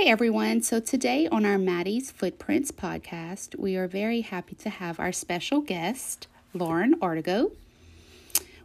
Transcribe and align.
Hi, 0.00 0.06
everyone. 0.06 0.62
So, 0.62 0.80
today 0.80 1.28
on 1.28 1.44
our 1.44 1.58
Maddie's 1.58 2.10
Footprints 2.10 2.72
podcast, 2.72 3.54
we 3.58 3.76
are 3.76 3.86
very 3.86 4.22
happy 4.22 4.54
to 4.54 4.70
have 4.70 4.98
our 4.98 5.12
special 5.12 5.60
guest, 5.60 6.26
Lauren 6.54 6.98
Ortego. 7.00 7.52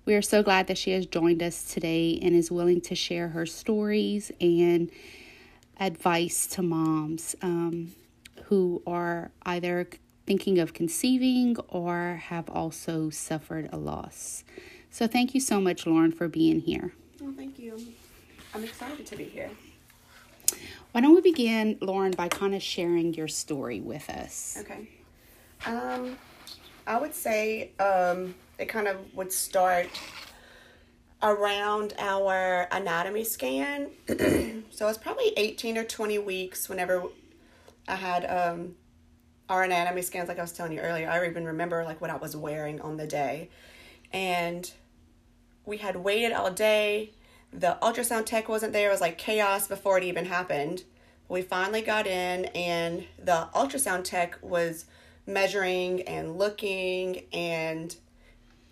We 0.06 0.16
are 0.16 0.22
so 0.22 0.42
glad 0.42 0.68
that 0.68 0.78
she 0.78 0.92
has 0.92 1.06
joined 1.06 1.44
us 1.44 1.62
today 1.66 2.18
and 2.22 2.34
is 2.34 2.52
willing 2.52 2.80
to 2.80 2.96
share 2.96 3.28
her 3.28 3.46
stories 3.46 4.32
and 4.40 4.90
advice 5.78 6.48
to 6.48 6.62
moms 6.62 7.36
um, 7.42 7.92
who 8.46 8.82
are 8.88 9.30
either 9.46 9.90
thinking 10.26 10.58
of 10.58 10.74
conceiving 10.74 11.58
or 11.68 12.22
have 12.30 12.50
also 12.50 13.10
suffered 13.10 13.68
a 13.74 13.78
loss. 13.78 14.46
So, 14.90 15.06
thank 15.06 15.34
you 15.34 15.42
so 15.42 15.60
much, 15.60 15.86
Lauren, 15.86 16.14
for 16.14 16.30
being 16.30 16.62
here. 16.62 16.94
Oh, 17.22 17.34
thank 17.36 17.60
you. 17.60 17.78
I'm 18.54 18.64
excited 18.64 19.06
to 19.06 19.18
be 19.18 19.26
here. 19.26 19.50
Why 20.96 21.02
don't 21.02 21.14
we 21.14 21.20
begin, 21.20 21.78
Lauren, 21.82 22.14
by 22.14 22.30
kind 22.30 22.56
of 22.56 22.64
sharing 22.64 23.14
your 23.14 23.28
story 23.28 23.82
with 23.82 24.10
us? 24.10 24.58
Okay. 24.62 24.88
Um, 25.66 26.18
I 26.88 26.98
would 26.98 27.14
say 27.14 27.72
um, 27.82 28.34
it 28.58 28.68
kind 28.68 28.88
of 28.88 29.14
would 29.14 29.34
start 29.34 29.90
around 31.22 31.96
our 32.00 32.70
anatomy 32.72 33.26
scan. 33.26 33.90
so 34.70 34.88
it's 34.88 34.98
probably 34.98 35.34
18 35.36 35.78
or 35.78 35.84
20 35.84 36.20
weeks 36.20 36.70
whenever 36.70 37.04
I 37.90 37.96
had 37.96 38.24
um, 38.24 38.76
our 39.50 39.64
anatomy 39.64 40.02
scans, 40.02 40.30
like 40.30 40.40
I 40.40 40.44
was 40.44 40.54
telling 40.54 40.72
you 40.72 40.80
earlier. 40.80 41.10
I 41.10 41.28
even 41.28 41.44
remember 41.44 41.84
like 41.84 42.00
what 42.00 42.10
I 42.10 42.16
was 42.16 42.38
wearing 42.38 42.80
on 42.80 42.96
the 42.96 43.06
day. 43.06 43.50
And 44.14 44.72
we 45.66 45.76
had 45.76 45.98
waited 45.98 46.32
all 46.32 46.52
day 46.52 47.12
the 47.58 47.78
ultrasound 47.82 48.26
tech 48.26 48.50
wasn't 48.50 48.74
there. 48.74 48.90
It 48.90 48.92
was 48.92 49.02
like 49.02 49.18
chaos 49.18 49.68
before 49.68 49.98
it 49.98 50.04
even 50.04 50.26
happened. 50.26 50.84
We 51.28 51.42
finally 51.42 51.82
got 51.82 52.06
in, 52.06 52.46
and 52.46 53.06
the 53.18 53.50
ultrasound 53.56 54.04
tech 54.04 54.38
was 54.42 54.86
measuring 55.26 56.02
and 56.04 56.38
looking 56.38 57.24
and 57.34 57.96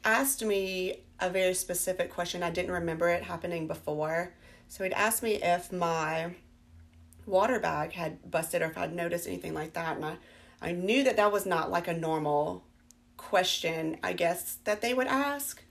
asked 0.04 0.44
me 0.44 0.98
a 1.20 1.30
very 1.30 1.54
specific 1.54 2.12
question. 2.12 2.44
I 2.44 2.52
didn't 2.52 2.72
remember 2.72 3.10
it 3.10 3.24
happening 3.24 3.68
before. 3.68 4.34
So 4.68 4.84
he'd 4.84 4.94
asked 4.94 5.24
me 5.24 5.36
if 5.42 5.72
my 5.72 6.36
water 7.26 7.60
bag 7.60 7.94
had 7.94 8.30
busted 8.30 8.62
or 8.62 8.66
if 8.66 8.78
I'd 8.78 8.94
noticed 8.94 9.28
anything 9.28 9.54
like 9.54 9.74
that. 9.74 9.96
And 9.96 10.06
I, 10.06 10.18
I 10.62 10.72
knew 10.74 11.04
that 11.06 11.18
that 11.18 11.32
was 11.32 11.46
not 11.46 11.72
like 11.72 11.88
a 11.88 11.94
normal 11.94 12.66
question, 13.18 13.98
I 14.04 14.14
guess, 14.14 14.58
that 14.66 14.82
they 14.82 14.94
would 14.94 15.08
ask. 15.08 15.64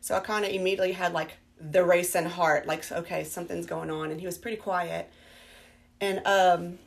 So 0.00 0.14
I 0.14 0.20
kind 0.20 0.44
of 0.44 0.52
immediately 0.52 0.92
had 0.92 1.12
like 1.12 1.38
the 1.60 1.84
racing 1.84 2.24
heart, 2.24 2.66
like, 2.66 2.90
okay, 2.90 3.24
something's 3.24 3.66
going 3.66 3.90
on. 3.90 4.10
And 4.10 4.20
he 4.20 4.26
was 4.26 4.38
pretty 4.38 4.56
quiet. 4.56 5.10
And 6.00 6.26
um, 6.26 6.78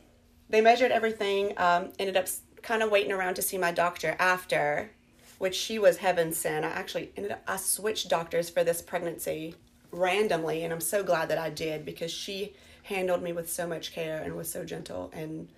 they 0.48 0.60
measured 0.60 0.90
everything, 0.90 1.54
um, 1.56 1.90
ended 1.98 2.16
up 2.16 2.26
kind 2.62 2.82
of 2.82 2.90
waiting 2.90 3.12
around 3.12 3.34
to 3.34 3.42
see 3.42 3.58
my 3.58 3.70
doctor 3.70 4.16
after, 4.18 4.90
which 5.38 5.54
she 5.54 5.78
was 5.78 5.98
heaven 5.98 6.32
sent. 6.32 6.64
I 6.64 6.70
actually 6.70 7.10
ended 7.16 7.32
up, 7.32 7.42
I 7.46 7.56
switched 7.56 8.08
doctors 8.08 8.50
for 8.50 8.64
this 8.64 8.82
pregnancy 8.82 9.54
randomly. 9.92 10.64
And 10.64 10.72
I'm 10.72 10.80
so 10.80 11.04
glad 11.04 11.28
that 11.28 11.38
I 11.38 11.50
did 11.50 11.84
because 11.84 12.10
she 12.10 12.54
handled 12.84 13.22
me 13.22 13.32
with 13.32 13.50
so 13.50 13.66
much 13.66 13.92
care 13.92 14.20
and 14.22 14.36
was 14.36 14.50
so 14.50 14.64
gentle. 14.64 15.10
And 15.12 15.48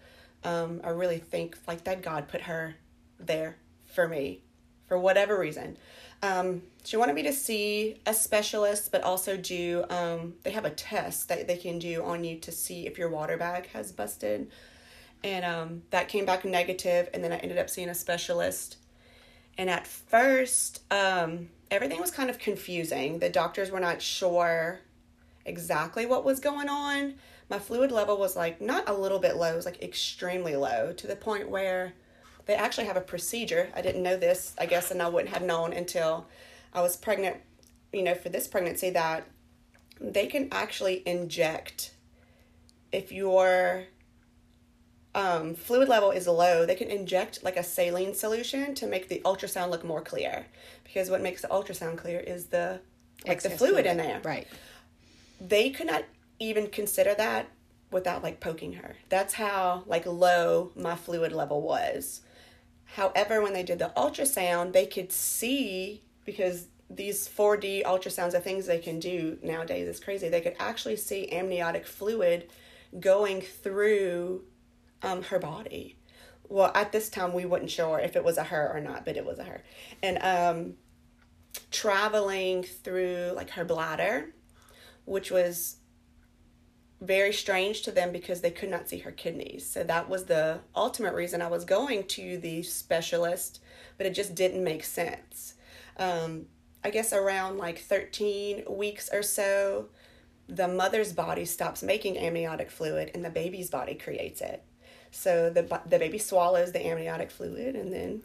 um, 0.45 0.80
I 0.84 0.91
really 0.91 1.19
think 1.19 1.56
like 1.67 1.84
that 1.84 2.03
God 2.03 2.28
put 2.28 2.42
her 2.42 2.77
there 3.19 3.56
for 3.86 4.06
me 4.06 4.42
for 4.86 4.98
whatever 4.98 5.39
reason. 5.39 5.77
Um, 6.22 6.62
she 6.84 6.97
wanted 6.97 7.14
me 7.14 7.22
to 7.25 7.33
see 7.33 8.00
a 8.06 8.14
specialist, 8.14 8.92
but 8.92 9.03
also 9.03 9.36
do, 9.36 9.84
um, 9.91 10.34
they 10.42 10.50
have 10.50 10.64
a 10.64 10.70
test 10.70 11.28
that 11.28 11.47
they 11.47 11.56
can 11.56 11.78
do 11.78 12.03
on 12.05 12.25
you 12.25 12.39
to 12.39 12.53
see 12.53 12.86
if 12.86 12.98
your 12.98 13.08
water 13.08 13.36
bag 13.36 13.68
has 13.68 13.92
busted. 13.92 14.51
And 15.24 15.45
um, 15.45 15.83
that 15.90 16.08
came 16.08 16.24
back 16.24 16.45
negative, 16.45 17.08
and 17.13 17.23
then 17.23 17.33
I 17.33 17.36
ended 17.39 17.58
up 17.58 17.68
seeing 17.68 17.89
a 17.89 17.95
specialist. 17.95 18.77
And 19.58 19.68
at 19.68 19.86
first, 19.86 20.83
um, 20.90 21.48
everything 21.70 22.01
was 22.01 22.11
kind 22.11 22.30
of 22.30 22.39
confusing. 22.39 23.19
The 23.19 23.30
doctors 23.30 23.70
were 23.70 23.80
not 23.80 24.01
sure 24.02 24.80
exactly 25.45 26.07
what 26.07 26.24
was 26.24 26.40
going 26.40 26.69
on. 26.69 27.14
My 27.48 27.58
fluid 27.58 27.92
level 27.92 28.19
was 28.19 28.36
like 28.36 28.61
not 28.61 28.89
a 28.89 28.92
little 28.92 29.19
bit 29.19 29.36
low, 29.36 29.52
it 29.52 29.57
was 29.57 29.67
like 29.67 29.83
extremely 29.83 30.57
low 30.57 30.92
to 30.92 31.07
the 31.07 31.17
point 31.17 31.48
where 31.48 31.95
they 32.46 32.55
actually 32.55 32.86
have 32.86 32.96
a 32.96 33.01
procedure. 33.02 33.70
I 33.74 33.83
didn't 33.83 34.02
know 34.02 34.17
this, 34.17 34.55
I 34.58 34.67
guess, 34.67 34.90
and 34.90 35.02
I 35.02 35.08
wouldn't 35.08 35.33
have 35.34 35.42
known 35.42 35.73
until 35.73 36.27
I 36.73 36.80
was 36.80 36.96
pregnant, 36.96 37.36
you 37.92 38.02
know, 38.02 38.14
for 38.14 38.29
this 38.29 38.46
pregnancy 38.46 38.90
that 38.90 39.27
they 40.01 40.27
can 40.27 40.48
actually 40.52 41.02
inject 41.07 41.92
if 42.92 43.11
your 43.11 43.84
um, 45.14 45.55
fluid 45.55 45.89
level 45.89 46.11
is 46.11 46.27
low, 46.27 46.67
they 46.67 46.74
can 46.74 46.89
inject 46.89 47.42
like 47.42 47.57
a 47.57 47.62
saline 47.62 48.14
solution 48.14 48.74
to 48.74 48.86
make 48.86 49.08
the 49.08 49.20
ultrasound 49.24 49.70
look 49.70 49.84
more 49.84 50.02
clear. 50.02 50.46
Because 50.84 51.11
what 51.11 51.23
makes 51.23 51.42
the 51.42 51.48
ultrasound 51.48 51.96
clear 51.96 52.20
is 52.20 52.46
the 52.46 52.80
like 53.24 53.36
Excess 53.36 53.52
the 53.52 53.58
fluid, 53.58 53.73
fluid 53.73 53.86
in 53.86 53.96
there. 53.96 54.20
Right. 54.23 54.46
They 55.40 55.70
could 55.70 55.86
not 55.86 56.05
even 56.39 56.68
consider 56.68 57.14
that 57.14 57.48
without 57.90 58.23
like 58.23 58.40
poking 58.40 58.74
her. 58.74 58.96
That's 59.08 59.34
how 59.34 59.84
like 59.86 60.07
low 60.07 60.70
my 60.77 60.96
fluid 60.96 61.33
level 61.33 61.63
was. 61.63 62.20
However, 62.95 63.42
when 63.42 63.52
they 63.52 63.63
did 63.63 63.79
the 63.79 63.92
ultrasound, 63.97 64.73
they 64.73 64.86
could 64.86 65.13
see 65.13 66.02
because 66.24 66.69
these 66.89 67.29
4D 67.29 67.85
ultrasounds 67.85 68.35
are 68.35 68.41
things 68.41 68.67
they 68.67 68.79
can 68.79 69.01
do 69.01 69.39
nowadays. 69.42 69.89
It's 69.89 70.01
crazy. 70.01 70.29
They 70.29 70.41
could 70.41 70.57
actually 70.58 70.96
see 70.96 71.30
amniotic 71.30 71.86
fluid 71.86 72.48
going 72.98 73.41
through 73.41 74.45
um, 75.02 75.23
her 75.25 75.39
body. 75.39 75.96
Well, 76.48 76.70
at 76.75 76.92
this 76.92 77.08
time, 77.08 77.33
we 77.33 77.45
weren't 77.45 77.70
sure 77.70 77.98
if 77.98 78.14
it 78.14 78.25
was 78.25 78.39
a 78.39 78.45
her 78.45 78.70
or 78.73 78.80
not, 78.80 79.05
but 79.05 79.17
it 79.17 79.27
was 79.27 79.39
a 79.39 79.45
her. 79.45 79.64
And 80.02 80.19
um, 80.23 80.75
traveling 81.70 82.63
through 82.63 83.33
like 83.35 83.51
her 83.51 83.64
bladder, 83.64 84.33
which 85.05 85.30
was 85.30 85.76
very 87.01 87.33
strange 87.33 87.83
to 87.83 87.90
them 87.90 88.12
because 88.12 88.40
they 88.40 88.51
could 88.51 88.70
not 88.70 88.89
see 88.89 88.98
her 88.98 89.12
kidneys. 89.12 89.68
So 89.68 89.84
that 89.84 90.08
was 90.08 90.24
the 90.24 90.61
ultimate 90.74 91.14
reason 91.14 91.42
I 91.42 91.48
was 91.48 91.64
going 91.64 92.05
to 92.05 92.39
the 92.39 92.62
specialist, 92.62 93.61
but 93.98 94.07
it 94.07 94.14
just 94.14 94.34
didn't 94.34 94.64
make 94.64 94.84
sense. 94.84 95.55
Um, 95.98 96.46
I 96.83 96.90
guess 96.90 97.12
around 97.12 97.58
like 97.58 97.79
13 97.79 98.64
weeks 98.68 99.11
or 99.12 99.23
so, 99.23 99.86
the 100.48 100.68
mother's 100.68 101.12
body 101.12 101.45
stops 101.45 101.83
making 101.83 102.17
amniotic 102.17 102.70
fluid 102.70 103.11
and 103.13 103.24
the 103.24 103.30
baby's 103.30 103.68
body 103.68 103.95
creates 103.95 104.40
it. 104.40 104.63
So 105.11 105.51
the, 105.51 105.80
the 105.86 105.98
baby 105.98 106.18
swallows 106.18 106.73
the 106.73 106.86
amniotic 106.86 107.30
fluid 107.30 107.74
and 107.74 107.92
then 107.92 108.23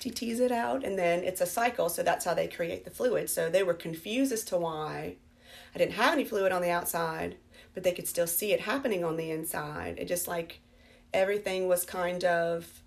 TTs 0.00 0.40
it 0.40 0.52
out, 0.52 0.84
and 0.84 0.98
then 0.98 1.24
it's 1.24 1.40
a 1.40 1.46
cycle. 1.46 1.88
So 1.88 2.02
that's 2.02 2.24
how 2.24 2.34
they 2.34 2.48
create 2.48 2.84
the 2.84 2.90
fluid. 2.90 3.30
So 3.30 3.48
they 3.48 3.62
were 3.62 3.74
confused 3.74 4.32
as 4.32 4.44
to 4.46 4.58
why 4.58 5.16
I 5.74 5.78
didn't 5.78 5.94
have 5.94 6.12
any 6.12 6.24
fluid 6.24 6.52
on 6.52 6.62
the 6.62 6.70
outside 6.70 7.36
but 7.72 7.82
they 7.82 7.92
could 7.92 8.08
still 8.08 8.26
see 8.26 8.52
it 8.52 8.60
happening 8.60 9.04
on 9.04 9.16
the 9.16 9.30
inside. 9.30 9.98
It 9.98 10.06
just 10.06 10.28
like 10.28 10.60
everything 11.12 11.68
was 11.68 11.84
kind 11.84 12.24
of 12.24 12.82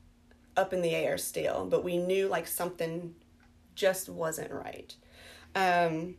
up 0.55 0.73
in 0.73 0.81
the 0.81 0.95
air 0.95 1.17
still, 1.17 1.65
but 1.65 1.83
we 1.83 1.97
knew 1.97 2.27
like 2.27 2.47
something 2.47 3.15
just 3.75 4.09
wasn't 4.09 4.51
right. 4.51 4.95
Um, 5.55 6.15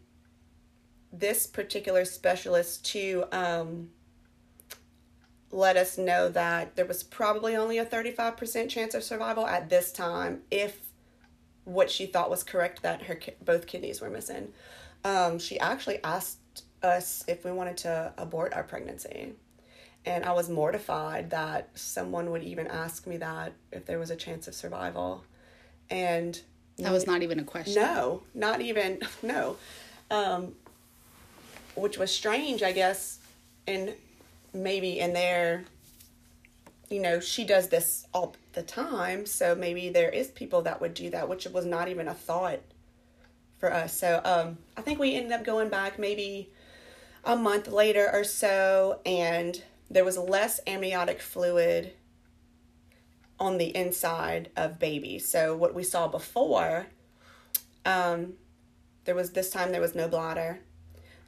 this 1.13 1.47
particular 1.47 2.05
specialist 2.05 2.85
too 2.85 3.25
um, 3.33 3.91
let 5.51 5.77
us 5.77 5.97
know 5.97 6.29
that 6.29 6.77
there 6.77 6.85
was 6.85 7.03
probably 7.03 7.57
only 7.57 7.79
a 7.79 7.87
35% 7.87 8.69
chance 8.69 8.95
of 8.95 9.03
survival 9.03 9.47
at 9.47 9.71
this 9.71 9.93
time 9.93 10.43
if 10.51 10.79
what 11.65 11.91
she 11.91 12.07
thought 12.07 12.31
was 12.31 12.43
correct 12.43 12.83
that 12.83 13.03
her 13.03 13.19
both 13.45 13.67
kidneys 13.67 14.01
were 14.01 14.11
missing. 14.11 14.49
Um, 15.05 15.39
she 15.39 15.59
actually 15.61 16.03
asked 16.03 16.39
us 16.83 17.25
if 17.27 17.45
we 17.45 17.51
wanted 17.51 17.77
to 17.79 18.13
abort 18.19 18.53
our 18.55 18.63
pregnancy. 18.63 19.33
And 20.07 20.25
I 20.25 20.33
was 20.33 20.49
mortified 20.49 21.31
that 21.31 21.71
someone 21.75 22.31
would 22.31 22.43
even 22.43 22.67
ask 22.67 23.07
me 23.07 23.17
that 23.19 23.53
if 23.73 23.85
there 23.87 23.99
was 23.99 24.11
a 24.11 24.17
chance 24.17 24.49
of 24.49 24.55
survival. 24.55 25.25
And 25.91 26.41
that 26.79 26.93
was 26.93 27.07
not 27.07 27.23
even 27.23 27.41
a 27.41 27.45
question. 27.45 27.83
No, 27.83 28.23
not 28.35 28.61
even, 28.61 29.01
no. 29.23 29.57
Um, 30.11 30.55
which 31.75 31.99
was 31.99 32.11
strange, 32.11 32.63
I 32.63 32.73
guess, 32.73 33.19
and 33.67 33.93
maybe 34.55 34.99
in 34.99 35.13
there, 35.13 35.65
you 36.89 37.01
know, 37.01 37.21
she 37.21 37.45
does 37.45 37.69
this 37.69 38.07
all 38.15 38.35
the 38.55 38.63
time, 38.63 39.27
so 39.27 39.55
maybe 39.55 39.91
there 39.91 40.09
is 40.09 40.29
people 40.29 40.63
that 40.63 40.81
would 40.81 40.95
do 40.95 41.11
that, 41.11 41.29
which 41.29 41.47
was 41.47 41.67
not 41.67 41.89
even 41.89 42.09
a 42.09 42.15
thought 42.15 42.61
for 43.59 43.73
us. 43.73 43.93
So 43.99 44.21
um, 44.25 44.59
I 44.77 44.81
think 44.81 44.99
we 44.99 45.15
ended 45.15 45.33
up 45.33 45.45
going 45.45 45.69
back 45.69 45.99
maybe 45.99 46.51
a 47.29 47.37
month 47.37 47.69
later 47.69 48.09
or 48.13 48.25
so, 48.25 49.01
and 49.07 49.63
there 49.91 50.05
was 50.05 50.17
less 50.17 50.61
amniotic 50.67 51.21
fluid 51.21 51.93
on 53.39 53.59
the 53.59 53.77
inside 53.77 54.51
of 54.57 54.79
baby. 54.79 55.19
So 55.19 55.55
what 55.55 55.75
we 55.75 55.85
saw 55.85 56.09
before, 56.09 56.87
um, 57.85 58.33
there 59.05 59.15
was 59.15 59.31
this 59.33 59.51
time 59.51 59.71
there 59.71 59.81
was 59.81 59.95
no 59.95 60.09
bladder. 60.09 60.61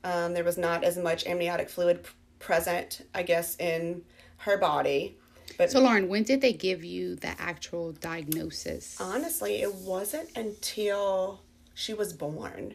Um, 0.02 0.32
there 0.32 0.42
was 0.42 0.56
not 0.56 0.82
as 0.82 0.96
much 0.96 1.26
amniotic 1.26 1.68
fluid 1.68 2.04
present, 2.38 3.02
I 3.14 3.22
guess, 3.22 3.54
in 3.56 4.02
her 4.38 4.56
body. 4.56 5.18
But 5.58 5.70
So, 5.70 5.80
Lauren, 5.80 6.08
when 6.08 6.22
did 6.22 6.40
they 6.40 6.54
give 6.54 6.82
you 6.82 7.16
the 7.16 7.38
actual 7.38 7.92
diagnosis? 7.92 8.96
honestly, 8.98 9.60
it 9.60 9.74
wasn't 9.74 10.30
until 10.34 11.42
she 11.74 11.92
was 11.92 12.14
born. 12.14 12.74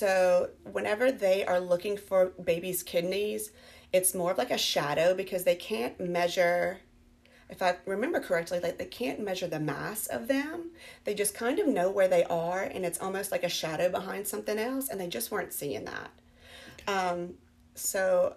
So, 0.00 0.48
whenever 0.72 1.12
they 1.12 1.44
are 1.44 1.60
looking 1.60 1.98
for 1.98 2.32
baby's 2.42 2.82
kidneys, 2.82 3.50
it's 3.92 4.14
more 4.14 4.30
of 4.30 4.38
like 4.38 4.50
a 4.50 4.56
shadow 4.56 5.12
because 5.12 5.44
they 5.44 5.56
can't 5.56 6.00
measure 6.00 6.78
if 7.50 7.60
I 7.60 7.76
remember 7.84 8.18
correctly, 8.18 8.60
like 8.60 8.78
they 8.78 8.86
can't 8.86 9.20
measure 9.20 9.46
the 9.46 9.60
mass 9.60 10.06
of 10.06 10.26
them. 10.26 10.70
They 11.04 11.12
just 11.12 11.34
kind 11.34 11.58
of 11.58 11.66
know 11.68 11.90
where 11.90 12.08
they 12.08 12.24
are, 12.24 12.62
and 12.62 12.86
it's 12.86 12.98
almost 12.98 13.30
like 13.30 13.44
a 13.44 13.50
shadow 13.50 13.90
behind 13.90 14.26
something 14.26 14.58
else, 14.58 14.88
and 14.88 14.98
they 14.98 15.06
just 15.06 15.30
weren't 15.30 15.52
seeing 15.52 15.84
that. 15.84 16.10
Um, 16.88 17.34
so, 17.74 18.36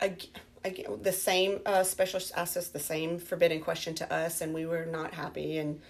ag- 0.00 0.30
again, 0.64 1.02
the 1.02 1.12
same 1.12 1.60
uh, 1.66 1.82
specialist 1.82 2.32
asked 2.34 2.56
us 2.56 2.68
the 2.68 2.80
same 2.80 3.18
forbidden 3.18 3.60
question 3.60 3.94
to 3.96 4.10
us, 4.10 4.40
and 4.40 4.54
we 4.54 4.64
were 4.64 4.86
not 4.86 5.12
happy, 5.12 5.58
and 5.58 5.82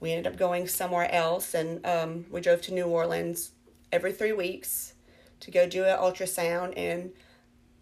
we 0.00 0.12
ended 0.12 0.30
up 0.30 0.38
going 0.38 0.68
somewhere 0.68 1.10
else, 1.10 1.54
and 1.54 1.86
um, 1.86 2.26
we 2.30 2.42
drove 2.42 2.60
to 2.62 2.74
New 2.74 2.86
Orleans 2.86 3.52
every 3.92 4.12
three 4.12 4.32
weeks 4.32 4.94
to 5.40 5.50
go 5.50 5.66
do 5.66 5.84
an 5.84 5.98
ultrasound, 5.98 6.74
and 6.76 7.12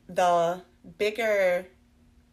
the 0.08 0.62
bigger 0.96 1.66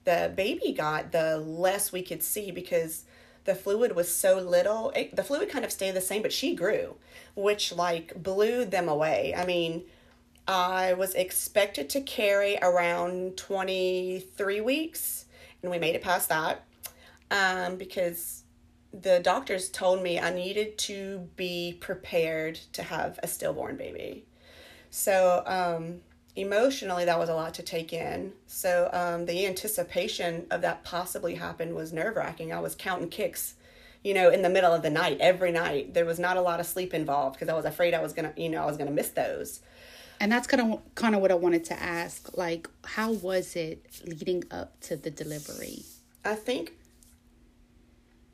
the 0.06 0.32
baby 0.36 0.72
got, 0.72 1.12
the 1.12 1.38
less 1.38 1.92
we 1.92 2.02
could 2.02 2.24
see 2.24 2.52
because 2.52 3.06
the 3.44 3.56
fluid 3.56 3.96
was 3.96 4.10
so 4.10 4.38
little. 4.40 4.92
It, 4.92 5.16
the 5.16 5.24
fluid 5.24 5.50
kind 5.50 5.66
of 5.66 5.72
stayed 5.72 5.96
the 5.96 6.02
same, 6.02 6.22
but 6.22 6.32
she 6.32 6.56
grew, 6.56 6.96
which 7.36 7.74
like 7.74 8.22
blew 8.22 8.66
them 8.66 8.88
away. 8.88 9.34
I 9.36 9.46
mean, 9.46 9.84
I 10.48 10.94
was 10.94 11.14
expected 11.16 11.90
to 11.90 12.02
carry 12.02 12.58
around 12.62 13.36
23 13.38 14.62
weeks, 14.62 15.26
and 15.62 15.72
we 15.72 15.80
made 15.80 15.96
it 15.96 16.04
past 16.04 16.30
that 16.30 16.66
um, 17.32 17.78
because 17.78 18.44
the 19.02 19.20
doctors 19.20 19.70
told 19.70 20.02
me 20.02 20.20
I 20.20 20.34
needed 20.34 20.78
to 20.80 21.28
be 21.36 21.78
prepared 21.80 22.56
to 22.74 22.84
have 22.84 23.20
a 23.22 23.28
stillborn 23.28 23.78
baby. 23.78 24.26
So, 24.90 25.44
um, 25.46 26.02
emotionally 26.38 27.06
that 27.06 27.18
was 27.18 27.30
a 27.30 27.34
lot 27.34 27.54
to 27.54 27.64
take 27.64 27.94
in 27.94 28.34
so 28.46 28.90
um, 28.92 29.26
the 29.26 29.46
anticipation 29.46 30.46
of 30.52 30.60
that 30.62 30.84
possibly 30.84 31.36
happened 31.36 31.74
was 31.74 31.94
nerve-wracking 31.94 32.52
i 32.52 32.60
was 32.60 32.76
counting 32.76 33.08
kicks 33.08 33.54
you 34.04 34.14
know 34.14 34.30
in 34.30 34.42
the 34.42 34.50
middle 34.50 34.74
of 34.74 34.82
the 34.82 34.90
night 34.90 35.18
every 35.22 35.50
night 35.50 35.94
there 35.94 36.04
was 36.04 36.20
not 36.20 36.36
a 36.36 36.42
lot 36.42 36.60
of 36.60 36.66
sleep 36.66 36.94
involved 36.94 37.40
because 37.40 37.48
i 37.48 37.56
was 37.56 37.64
afraid 37.64 37.94
i 37.94 38.02
was 38.02 38.12
gonna 38.12 38.34
you 38.36 38.50
know 38.50 38.62
i 38.62 38.66
was 38.66 38.76
gonna 38.76 38.92
miss 38.92 39.12
those 39.12 39.62
and 40.20 40.32
that's 40.32 40.48
kind 40.48 40.74
of 40.74 40.96
kind 40.96 41.16
of 41.16 41.22
what 41.22 41.32
I 41.32 41.36
wanted 41.36 41.66
to 41.66 41.82
ask. 41.82 42.38
Like, 42.38 42.70
how 42.84 43.12
was 43.12 43.56
it 43.56 43.86
leading 44.06 44.44
up 44.52 44.80
to 44.82 44.96
the 44.96 45.12
delivery? 45.12 45.84
i 46.24 46.34
think 46.34 46.74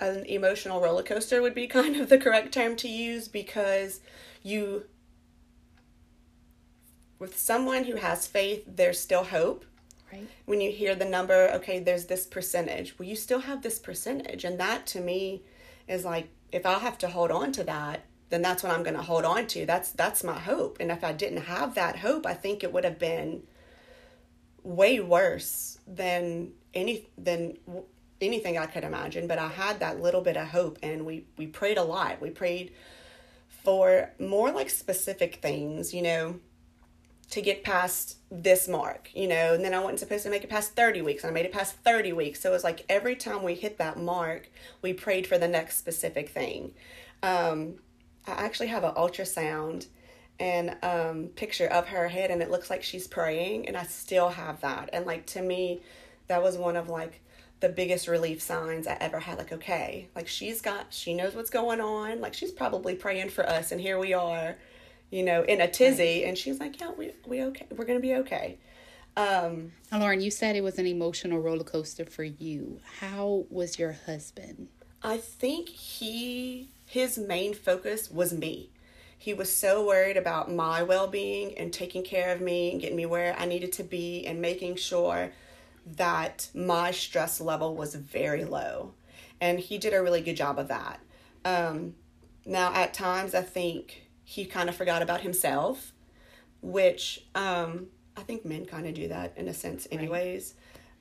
an 0.01 0.25
emotional 0.25 0.81
roller 0.81 1.03
coaster 1.03 1.41
would 1.41 1.55
be 1.55 1.67
kind 1.79 1.95
of 1.95 2.09
the 2.09 2.17
correct 2.17 2.53
term 2.53 2.75
to 2.77 2.89
use 2.89 3.27
because 3.27 4.01
you 4.43 4.85
with 7.19 7.37
someone 7.37 7.83
who 7.85 7.95
has 7.95 8.27
faith 8.27 8.63
there's 8.67 8.99
still 8.99 9.23
hope 9.23 9.65
Right. 10.11 10.27
when 10.45 10.59
you 10.59 10.71
hear 10.71 10.93
the 10.93 11.05
number, 11.05 11.49
okay, 11.53 11.79
there's 11.79 12.07
this 12.07 12.25
percentage. 12.25 12.99
Well, 12.99 13.07
you 13.07 13.15
still 13.15 13.39
have 13.39 13.61
this 13.61 13.79
percentage. 13.79 14.43
And 14.43 14.59
that 14.59 14.85
to 14.87 14.99
me 14.99 15.43
is 15.87 16.03
like, 16.03 16.27
if 16.51 16.65
I 16.65 16.79
have 16.79 16.97
to 16.97 17.07
hold 17.07 17.31
on 17.31 17.53
to 17.53 17.63
that, 17.63 18.03
then 18.29 18.41
that's 18.41 18.61
what 18.61 18.73
I'm 18.73 18.83
going 18.83 18.97
to 18.97 19.01
hold 19.01 19.23
on 19.23 19.47
to. 19.47 19.65
That's 19.65 19.91
that's 19.91 20.21
my 20.23 20.37
hope. 20.37 20.77
And 20.81 20.91
if 20.91 21.01
I 21.03 21.13
didn't 21.13 21.43
have 21.43 21.75
that 21.75 21.99
hope, 21.99 22.25
I 22.25 22.33
think 22.33 22.61
it 22.61 22.73
would 22.73 22.83
have 22.83 22.99
been 22.99 23.43
way 24.63 24.99
worse 24.99 25.79
than 25.87 26.51
any 26.73 27.07
than 27.17 27.57
anything 28.21 28.57
I 28.57 28.65
could 28.65 28.83
imagine. 28.83 29.27
But 29.27 29.39
I 29.39 29.47
had 29.47 29.79
that 29.79 30.01
little 30.01 30.21
bit 30.21 30.37
of 30.37 30.47
hope, 30.47 30.77
and 30.83 31.05
we 31.05 31.25
we 31.37 31.47
prayed 31.47 31.77
a 31.77 31.83
lot. 31.83 32.21
We 32.21 32.29
prayed 32.29 32.73
for 33.63 34.09
more 34.19 34.51
like 34.51 34.69
specific 34.69 35.35
things, 35.35 35.93
you 35.93 36.01
know 36.01 36.39
to 37.31 37.41
get 37.41 37.63
past 37.63 38.17
this 38.29 38.67
mark, 38.67 39.09
you 39.15 39.25
know, 39.25 39.53
and 39.53 39.63
then 39.63 39.73
I 39.73 39.79
wasn't 39.79 39.99
supposed 39.99 40.23
to 40.23 40.29
make 40.29 40.43
it 40.43 40.49
past 40.49 40.75
30 40.75 41.01
weeks, 41.01 41.23
and 41.23 41.31
I 41.31 41.33
made 41.33 41.45
it 41.45 41.53
past 41.53 41.75
30 41.77 42.11
weeks. 42.11 42.41
So 42.41 42.49
it 42.49 42.53
was 42.53 42.63
like 42.63 42.85
every 42.89 43.15
time 43.15 43.41
we 43.41 43.55
hit 43.55 43.77
that 43.77 43.97
mark, 43.97 44.49
we 44.81 44.93
prayed 44.93 45.25
for 45.25 45.37
the 45.37 45.47
next 45.47 45.77
specific 45.77 46.29
thing. 46.29 46.73
Um, 47.23 47.75
I 48.27 48.31
actually 48.31 48.67
have 48.67 48.83
an 48.83 48.93
ultrasound 48.95 49.87
and 50.39 50.75
um, 50.83 51.29
picture 51.35 51.67
of 51.67 51.87
her 51.87 52.09
head, 52.09 52.31
and 52.31 52.41
it 52.41 52.51
looks 52.51 52.69
like 52.69 52.83
she's 52.83 53.07
praying, 53.07 53.65
and 53.65 53.77
I 53.77 53.83
still 53.83 54.29
have 54.29 54.59
that. 54.61 54.89
And 54.91 55.05
like 55.05 55.25
to 55.27 55.41
me, 55.41 55.81
that 56.27 56.43
was 56.43 56.57
one 56.57 56.75
of 56.75 56.89
like 56.89 57.21
the 57.61 57.69
biggest 57.69 58.07
relief 58.07 58.41
signs 58.41 58.85
I 58.85 58.97
ever 58.99 59.19
had. 59.19 59.37
Like, 59.37 59.53
okay, 59.53 60.09
like 60.15 60.27
she's 60.27 60.61
got, 60.61 60.87
she 60.89 61.13
knows 61.13 61.33
what's 61.33 61.49
going 61.49 61.79
on. 61.81 62.19
Like 62.21 62.33
she's 62.33 62.51
probably 62.51 62.95
praying 62.95 63.29
for 63.29 63.47
us, 63.47 63.71
and 63.71 63.79
here 63.79 63.97
we 63.97 64.13
are 64.13 64.57
you 65.11 65.23
know, 65.23 65.43
in 65.43 65.61
a 65.61 65.67
tizzy, 65.67 66.23
and 66.23 66.37
she's 66.37 66.59
like, 66.59 66.79
"Yeah, 66.79 66.91
we 66.97 67.11
we 67.27 67.43
okay. 67.43 67.67
We're 67.75 67.85
gonna 67.85 67.99
be 67.99 68.15
okay." 68.15 68.57
Um, 69.17 69.73
Now, 69.91 69.99
Lauren, 69.99 70.21
you 70.21 70.31
said 70.31 70.55
it 70.55 70.63
was 70.63 70.79
an 70.79 70.87
emotional 70.87 71.39
roller 71.39 71.65
coaster 71.65 72.05
for 72.05 72.23
you. 72.23 72.79
How 72.99 73.45
was 73.49 73.77
your 73.77 73.91
husband? 74.05 74.69
I 75.03 75.17
think 75.17 75.67
he 75.67 76.69
his 76.85 77.17
main 77.17 77.53
focus 77.53 78.09
was 78.09 78.33
me. 78.33 78.69
He 79.17 79.33
was 79.33 79.53
so 79.53 79.85
worried 79.85 80.17
about 80.17 80.51
my 80.51 80.81
well 80.81 81.07
being 81.07 81.57
and 81.57 81.73
taking 81.73 82.03
care 82.03 82.33
of 82.33 82.39
me 82.41 82.71
and 82.71 82.79
getting 82.79 82.95
me 82.95 83.05
where 83.05 83.35
I 83.37 83.45
needed 83.45 83.73
to 83.73 83.83
be 83.83 84.25
and 84.25 84.41
making 84.41 84.77
sure 84.77 85.31
that 85.85 86.49
my 86.53 86.91
stress 86.91 87.41
level 87.41 87.75
was 87.75 87.95
very 87.95 88.45
low. 88.45 88.93
And 89.39 89.59
he 89.59 89.77
did 89.77 89.93
a 89.93 90.01
really 90.01 90.21
good 90.21 90.35
job 90.35 90.59
of 90.59 90.67
that. 90.67 90.99
Um, 91.43 91.95
now, 92.45 92.73
at 92.73 92.93
times, 92.93 93.33
I 93.33 93.41
think 93.41 94.03
he 94.23 94.45
kind 94.45 94.69
of 94.69 94.75
forgot 94.75 95.01
about 95.01 95.21
himself, 95.21 95.93
which 96.61 97.25
um, 97.35 97.87
I 98.15 98.21
think 98.21 98.45
men 98.45 98.65
kind 98.65 98.87
of 98.87 98.93
do 98.93 99.07
that 99.07 99.33
in 99.35 99.47
a 99.47 99.53
sense, 99.53 99.87
anyways. 99.91 100.53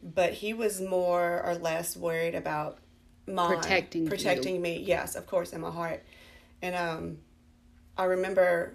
But 0.03 0.32
he 0.32 0.55
was 0.55 0.81
more 0.81 1.43
or 1.44 1.55
less 1.55 1.97
worried 1.97 2.35
about 2.35 2.79
my 3.26 3.55
Protecting 3.55 4.05
you. 4.05 4.09
protecting 4.09 4.62
me. 4.62 4.79
Yes, 4.79 5.15
of 5.15 5.26
course, 5.26 5.53
in 5.53 5.61
my 5.61 5.71
heart. 5.71 6.03
And 6.62 6.75
um, 6.75 7.19
I 7.97 8.05
remember 8.05 8.75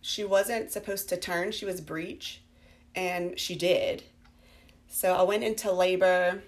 she 0.00 0.24
wasn't 0.24 0.70
supposed 0.70 1.08
to 1.08 1.16
turn; 1.16 1.52
she 1.52 1.64
was 1.64 1.80
breech, 1.80 2.42
and 2.94 3.38
she 3.38 3.56
did. 3.56 4.04
So 4.88 5.14
I 5.14 5.22
went 5.22 5.44
into 5.44 5.70
labor. 5.70 6.42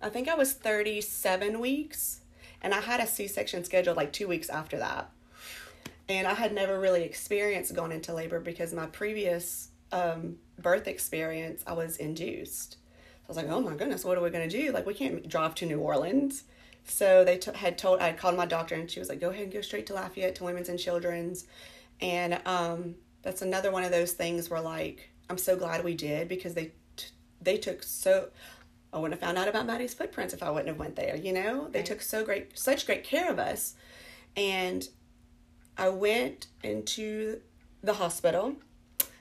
I 0.00 0.08
think 0.08 0.28
I 0.28 0.34
was 0.34 0.52
thirty-seven 0.52 1.58
weeks, 1.58 2.20
and 2.62 2.74
I 2.74 2.80
had 2.80 3.00
a 3.00 3.06
C-section 3.06 3.64
scheduled 3.64 3.96
like 3.96 4.12
two 4.12 4.28
weeks 4.28 4.48
after 4.48 4.78
that. 4.78 5.10
And 6.08 6.26
I 6.26 6.34
had 6.34 6.52
never 6.52 6.78
really 6.78 7.02
experienced 7.02 7.74
going 7.74 7.90
into 7.90 8.12
labor 8.12 8.38
because 8.38 8.74
my 8.74 8.86
previous 8.86 9.70
um, 9.90 10.36
birth 10.58 10.86
experience, 10.86 11.64
I 11.66 11.72
was 11.72 11.96
induced. 11.96 12.76
I 13.24 13.28
was 13.28 13.38
like, 13.38 13.48
oh 13.48 13.60
my 13.60 13.74
goodness, 13.74 14.04
what 14.04 14.18
are 14.18 14.22
we 14.22 14.28
going 14.28 14.46
to 14.46 14.62
do? 14.62 14.70
Like, 14.70 14.84
we 14.84 14.92
can't 14.92 15.26
drive 15.26 15.54
to 15.56 15.66
New 15.66 15.78
Orleans. 15.78 16.44
So 16.86 17.24
they 17.24 17.38
t- 17.38 17.52
had 17.54 17.78
told, 17.78 18.00
I 18.00 18.08
had 18.08 18.18
called 18.18 18.36
my 18.36 18.44
doctor 18.44 18.74
and 18.74 18.90
she 18.90 19.00
was 19.00 19.08
like, 19.08 19.18
go 19.18 19.30
ahead 19.30 19.44
and 19.44 19.52
go 19.52 19.62
straight 19.62 19.86
to 19.86 19.94
Lafayette 19.94 20.34
to 20.34 20.44
Women's 20.44 20.68
and 20.68 20.78
Children's. 20.78 21.46
And 22.02 22.38
um, 22.44 22.96
that's 23.22 23.40
another 23.40 23.70
one 23.70 23.82
of 23.82 23.90
those 23.90 24.12
things 24.12 24.50
where, 24.50 24.60
like, 24.60 25.08
I'm 25.30 25.38
so 25.38 25.56
glad 25.56 25.82
we 25.82 25.94
did 25.94 26.28
because 26.28 26.52
they 26.52 26.72
they 27.40 27.56
took 27.58 27.82
so. 27.82 28.28
I 28.92 28.98
wouldn't 28.98 29.20
have 29.20 29.26
found 29.26 29.38
out 29.38 29.48
about 29.48 29.66
Maddie's 29.66 29.92
footprints 29.92 30.34
if 30.34 30.42
I 30.42 30.50
wouldn't 30.50 30.68
have 30.68 30.78
went 30.78 30.94
there. 30.94 31.16
You 31.16 31.32
know, 31.32 31.68
they 31.68 31.80
Right. 31.80 31.86
took 31.86 32.00
so 32.00 32.24
great, 32.24 32.56
such 32.56 32.86
great 32.86 33.02
care 33.02 33.30
of 33.30 33.38
us, 33.40 33.74
and 34.36 34.88
I 35.76 35.88
went 35.88 36.46
into 36.62 37.40
the 37.82 37.94
hospital. 37.94 38.56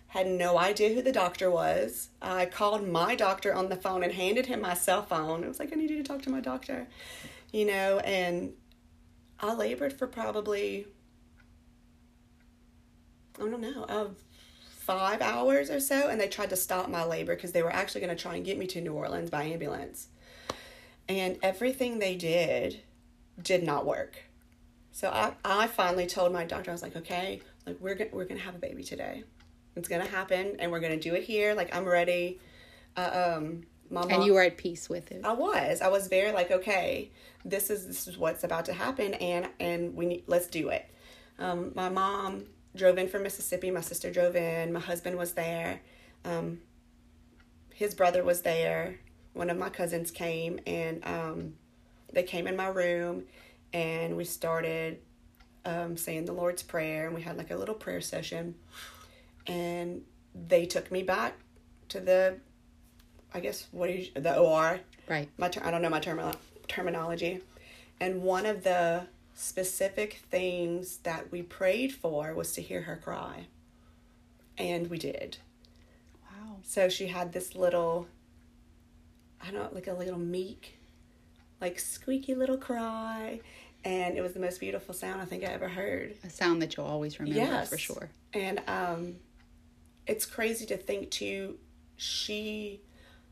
Had 0.08 0.28
no 0.28 0.60
idea 0.60 0.94
who 0.94 1.02
the 1.02 1.12
doctor 1.12 1.50
was. 1.50 2.10
I 2.22 2.46
called 2.46 2.88
my 2.88 3.16
doctor 3.16 3.52
on 3.54 3.70
the 3.70 3.76
phone 3.76 4.04
and 4.04 4.14
handed 4.14 4.46
him 4.46 4.62
my 4.62 4.76
cell 4.76 5.02
phone. 5.02 5.44
I 5.44 5.48
was 5.48 5.58
like, 5.60 5.74
I 5.74 5.76
need 5.76 5.90
you 5.90 5.98
to 5.98 6.04
talk 6.04 6.22
to 6.24 6.30
my 6.30 6.40
doctor, 6.40 6.88
you 7.52 7.66
know, 7.66 7.98
and 8.00 8.54
I 9.40 9.56
labored 9.56 9.92
for 9.94 10.06
probably, 10.06 10.86
I 13.38 13.50
don't 13.50 13.60
know, 13.60 13.84
uh, 13.86 14.08
five 14.86 15.22
hours 15.22 15.70
or 15.70 15.80
so. 15.80 16.10
And 16.10 16.20
they 16.20 16.28
tried 16.28 16.50
to 16.50 16.56
stop 16.56 16.90
my 16.90 17.04
labor 17.06 17.36
because 17.36 17.52
they 17.52 17.64
were 17.64 17.72
actually 17.72 18.02
going 18.02 18.16
to 18.16 18.22
try 18.22 18.36
and 18.36 18.46
get 18.46 18.58
me 18.58 18.68
to 18.68 18.82
New 18.82 18.94
Orleans 18.94 19.30
by 19.30 19.44
ambulance. 19.44 20.08
And 21.08 21.38
everything 21.42 22.00
they 22.00 22.16
did 22.16 22.82
did 23.42 23.64
not 23.64 23.86
work. 23.86 24.18
So 24.92 25.10
I, 25.10 25.34
I 25.44 25.68
finally 25.68 26.06
told 26.06 26.32
my 26.32 26.46
doctor, 26.46 26.70
I 26.70 26.74
was 26.74 26.84
like, 26.84 26.96
okay, 26.96 27.42
like 27.66 27.78
we're 27.80 27.96
gonna, 27.96 28.12
we're 28.14 28.26
gonna 28.26 28.42
have 28.42 28.56
a 28.56 28.60
baby 28.60 28.84
today. 28.84 29.24
It's 29.76 29.88
gonna 29.88 30.06
happen, 30.06 30.58
and 30.60 30.72
we're 30.72 30.80
gonna 30.80 31.00
do 31.00 31.16
it 31.16 31.24
here. 31.24 31.56
Like 31.56 31.76
I'm 31.76 31.86
ready. 31.86 32.40
Uh, 32.96 33.38
um, 33.38 33.64
my 33.90 34.02
mom, 34.02 34.12
And 34.12 34.24
you 34.24 34.36
were 34.36 34.44
at 34.44 34.58
peace 34.58 34.88
with 34.90 35.12
it. 35.12 35.22
I 35.24 35.34
was. 35.34 35.82
I 35.82 35.88
was 35.88 36.08
very 36.08 36.32
like, 36.32 36.52
okay, 36.52 37.12
this 37.44 37.72
is 37.72 37.88
this 37.88 38.08
is 38.08 38.18
what's 38.20 38.44
about 38.44 38.66
to 38.66 38.74
happen, 38.74 39.16
and 39.16 39.50
and 39.60 39.96
we 39.96 40.06
need 40.06 40.24
let's 40.28 40.46
do 40.46 40.70
it. 40.70 40.88
Um, 41.40 41.72
my 41.74 41.90
mom 41.90 42.46
drove 42.76 42.98
in 42.98 43.08
from 43.08 43.24
Mississippi. 43.24 43.72
My 43.72 43.82
sister 43.82 44.12
drove 44.12 44.36
in. 44.36 44.74
My 44.74 44.80
husband 44.80 45.18
was 45.18 45.34
there. 45.34 45.82
Um, 46.26 46.60
his 47.74 47.94
brother 47.96 48.24
was 48.24 48.42
there. 48.42 49.00
One 49.34 49.50
of 49.50 49.58
my 49.58 49.70
cousins 49.70 50.12
came 50.12 50.60
and 50.68 51.06
um, 51.06 51.54
they 52.12 52.24
came 52.24 52.48
in 52.48 52.56
my 52.56 52.68
room 52.68 53.24
and 53.74 54.16
we 54.16 54.26
started 54.26 55.00
um, 55.66 55.98
saying 55.98 56.26
the 56.26 56.34
Lord's 56.34 56.62
Prayer 56.62 57.08
and 57.08 57.16
we 57.16 57.22
had 57.22 57.38
like 57.38 57.52
a 57.52 57.56
little 57.58 57.76
prayer 57.76 58.02
session. 58.02 58.56
And 59.48 60.04
they 60.34 60.66
took 60.66 60.92
me 60.92 61.04
back 61.04 61.34
to 61.90 62.00
the, 62.00 62.38
I 63.34 63.40
guess, 63.40 63.68
what 63.72 63.90
is 63.90 64.10
the 64.16 64.38
OR? 64.38 64.80
Right. 65.10 65.30
My 65.38 65.50
ter- 65.50 65.64
I 65.64 65.72
don't 65.72 65.82
know 65.82 65.90
my 65.90 66.00
term- 66.00 66.36
terminology. 66.68 67.42
And 68.00 68.22
one 68.22 68.46
of 68.46 68.64
the 68.64 69.08
specific 69.36 70.22
things 70.30 70.98
that 70.98 71.32
we 71.32 71.42
prayed 71.42 71.92
for 71.94 72.34
was 72.34 72.54
to 72.54 72.62
hear 72.62 72.82
her 72.84 72.96
cry. 72.98 73.48
And 74.58 74.88
we 74.90 74.98
did. 74.98 75.38
Wow. 76.24 76.58
So 76.64 76.90
she 76.90 77.08
had 77.08 77.34
this 77.34 77.56
little, 77.56 78.08
I 79.42 79.46
don't 79.52 79.56
know, 79.56 79.70
like 79.74 79.88
a 79.88 79.94
little 79.94 80.20
meek, 80.20 80.78
like 81.60 81.80
squeaky 81.80 82.36
little 82.36 82.58
cry. 82.58 83.40
And 83.86 84.18
it 84.18 84.22
was 84.22 84.34
the 84.34 84.40
most 84.40 84.60
beautiful 84.60 84.94
sound 84.94 85.22
I 85.22 85.26
think 85.26 85.44
I 85.44 85.48
ever 85.48 85.68
heard. 85.68 86.16
A 86.24 86.30
sound 86.30 86.62
that 86.62 86.78
you'll 86.78 86.86
always 86.86 87.20
remember 87.20 87.40
Yes. 87.40 87.70
for 87.70 87.78
sure. 87.78 88.10
And 88.34 88.62
um, 88.68 89.16
it's 90.08 90.26
crazy 90.26 90.66
to 90.68 90.78
think 90.78 91.10
too, 91.12 91.58
she 91.98 92.82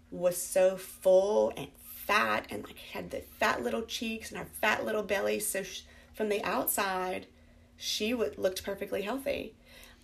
was 0.10 0.36
so 0.38 0.76
full 0.76 1.54
and 1.56 1.68
fat 1.84 2.48
and 2.50 2.64
like 2.66 2.78
had 2.78 3.12
the 3.12 3.22
fat 3.40 3.64
little 3.64 3.84
cheeks 3.84 4.30
and 4.32 4.40
her 4.40 4.48
fat 4.60 4.84
little 4.86 5.04
belly. 5.04 5.40
So 5.40 5.64
sh 5.64 5.84
from 6.14 6.30
the 6.30 6.44
outside, 6.44 7.28
she 7.78 8.14
would 8.14 8.38
looked 8.38 8.64
perfectly 8.64 9.02
healthy. 9.04 9.54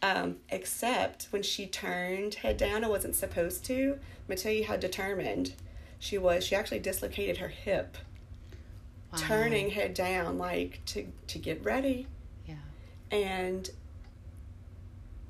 Um, 0.01 0.37
except 0.49 1.27
when 1.31 1.41
she 1.43 1.65
turned 1.65 2.35
head 2.35 2.57
down, 2.57 2.83
I 2.83 2.87
wasn't 2.87 3.15
supposed 3.15 3.65
to. 3.65 3.93
I'm 3.93 3.99
gonna 4.27 4.39
tell 4.39 4.51
you 4.51 4.65
how 4.65 4.75
determined 4.77 5.53
she 5.99 6.17
was. 6.19 6.43
She 6.45 6.55
actually 6.55 6.79
dislocated 6.79 7.37
her 7.37 7.47
hip, 7.47 7.97
Wow. 9.11 9.17
turning 9.19 9.71
head 9.71 9.93
down, 9.93 10.37
like 10.37 10.81
to 10.87 11.07
to 11.27 11.39
get 11.39 11.63
ready 11.63 12.07
Yeah. 12.45 12.55
and 13.09 13.69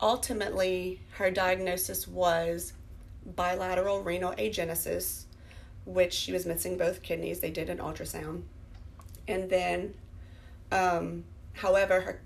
ultimately 0.02 1.02
her 1.12 1.32
diagnosis 1.32 2.08
was 2.08 2.74
bilateral 3.36 4.02
renal 4.04 4.34
agenesis 4.34 5.24
which 5.86 6.14
she 6.14 6.32
was 6.32 6.46
missing 6.46 6.78
both 6.78 7.02
kidneys 7.02 7.40
they 7.40 7.50
did 7.50 7.70
an 7.70 7.80
ultrasound 7.80 8.44
and 9.28 9.50
then 9.50 9.94
um, 10.72 11.24
however 11.54 12.02
her 12.02 12.22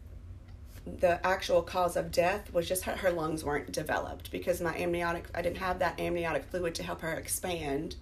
the 0.99 1.23
actual 1.25 1.61
cause 1.61 1.95
of 1.95 2.11
death 2.11 2.51
was 2.51 2.67
just 2.67 2.85
her, 2.85 2.95
her 2.95 3.11
lungs 3.11 3.43
weren't 3.43 3.71
developed 3.71 4.31
because 4.31 4.59
my 4.59 4.75
amniotic 4.75 5.25
i 5.35 5.41
didn't 5.41 5.57
have 5.57 5.77
that 5.77 5.99
amniotic 5.99 6.43
fluid 6.45 6.73
to 6.73 6.81
help 6.81 7.01
her 7.01 7.13
expand 7.13 7.95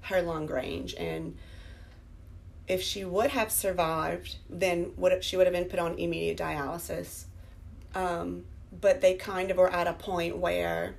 her 0.00 0.22
lung 0.22 0.46
range 0.46 0.94
and 0.94 1.36
if 2.66 2.82
she 2.82 3.04
would 3.04 3.30
have 3.30 3.50
survived, 3.52 4.36
then 4.48 4.92
would 4.96 5.22
she 5.22 5.36
would 5.36 5.46
have 5.46 5.54
been 5.54 5.66
put 5.66 5.78
on 5.78 5.98
immediate 5.98 6.38
dialysis. 6.38 7.24
Um, 7.94 8.44
but 8.80 9.00
they 9.00 9.14
kind 9.14 9.50
of 9.50 9.56
were 9.56 9.70
at 9.70 9.86
a 9.86 9.92
point 9.92 10.38
where 10.38 10.94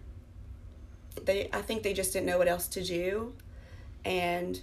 they, 1.23 1.49
I 1.51 1.61
think 1.61 1.83
they 1.83 1.93
just 1.93 2.13
didn't 2.13 2.27
know 2.27 2.37
what 2.37 2.47
else 2.47 2.67
to 2.69 2.83
do. 2.83 3.33
And 4.03 4.61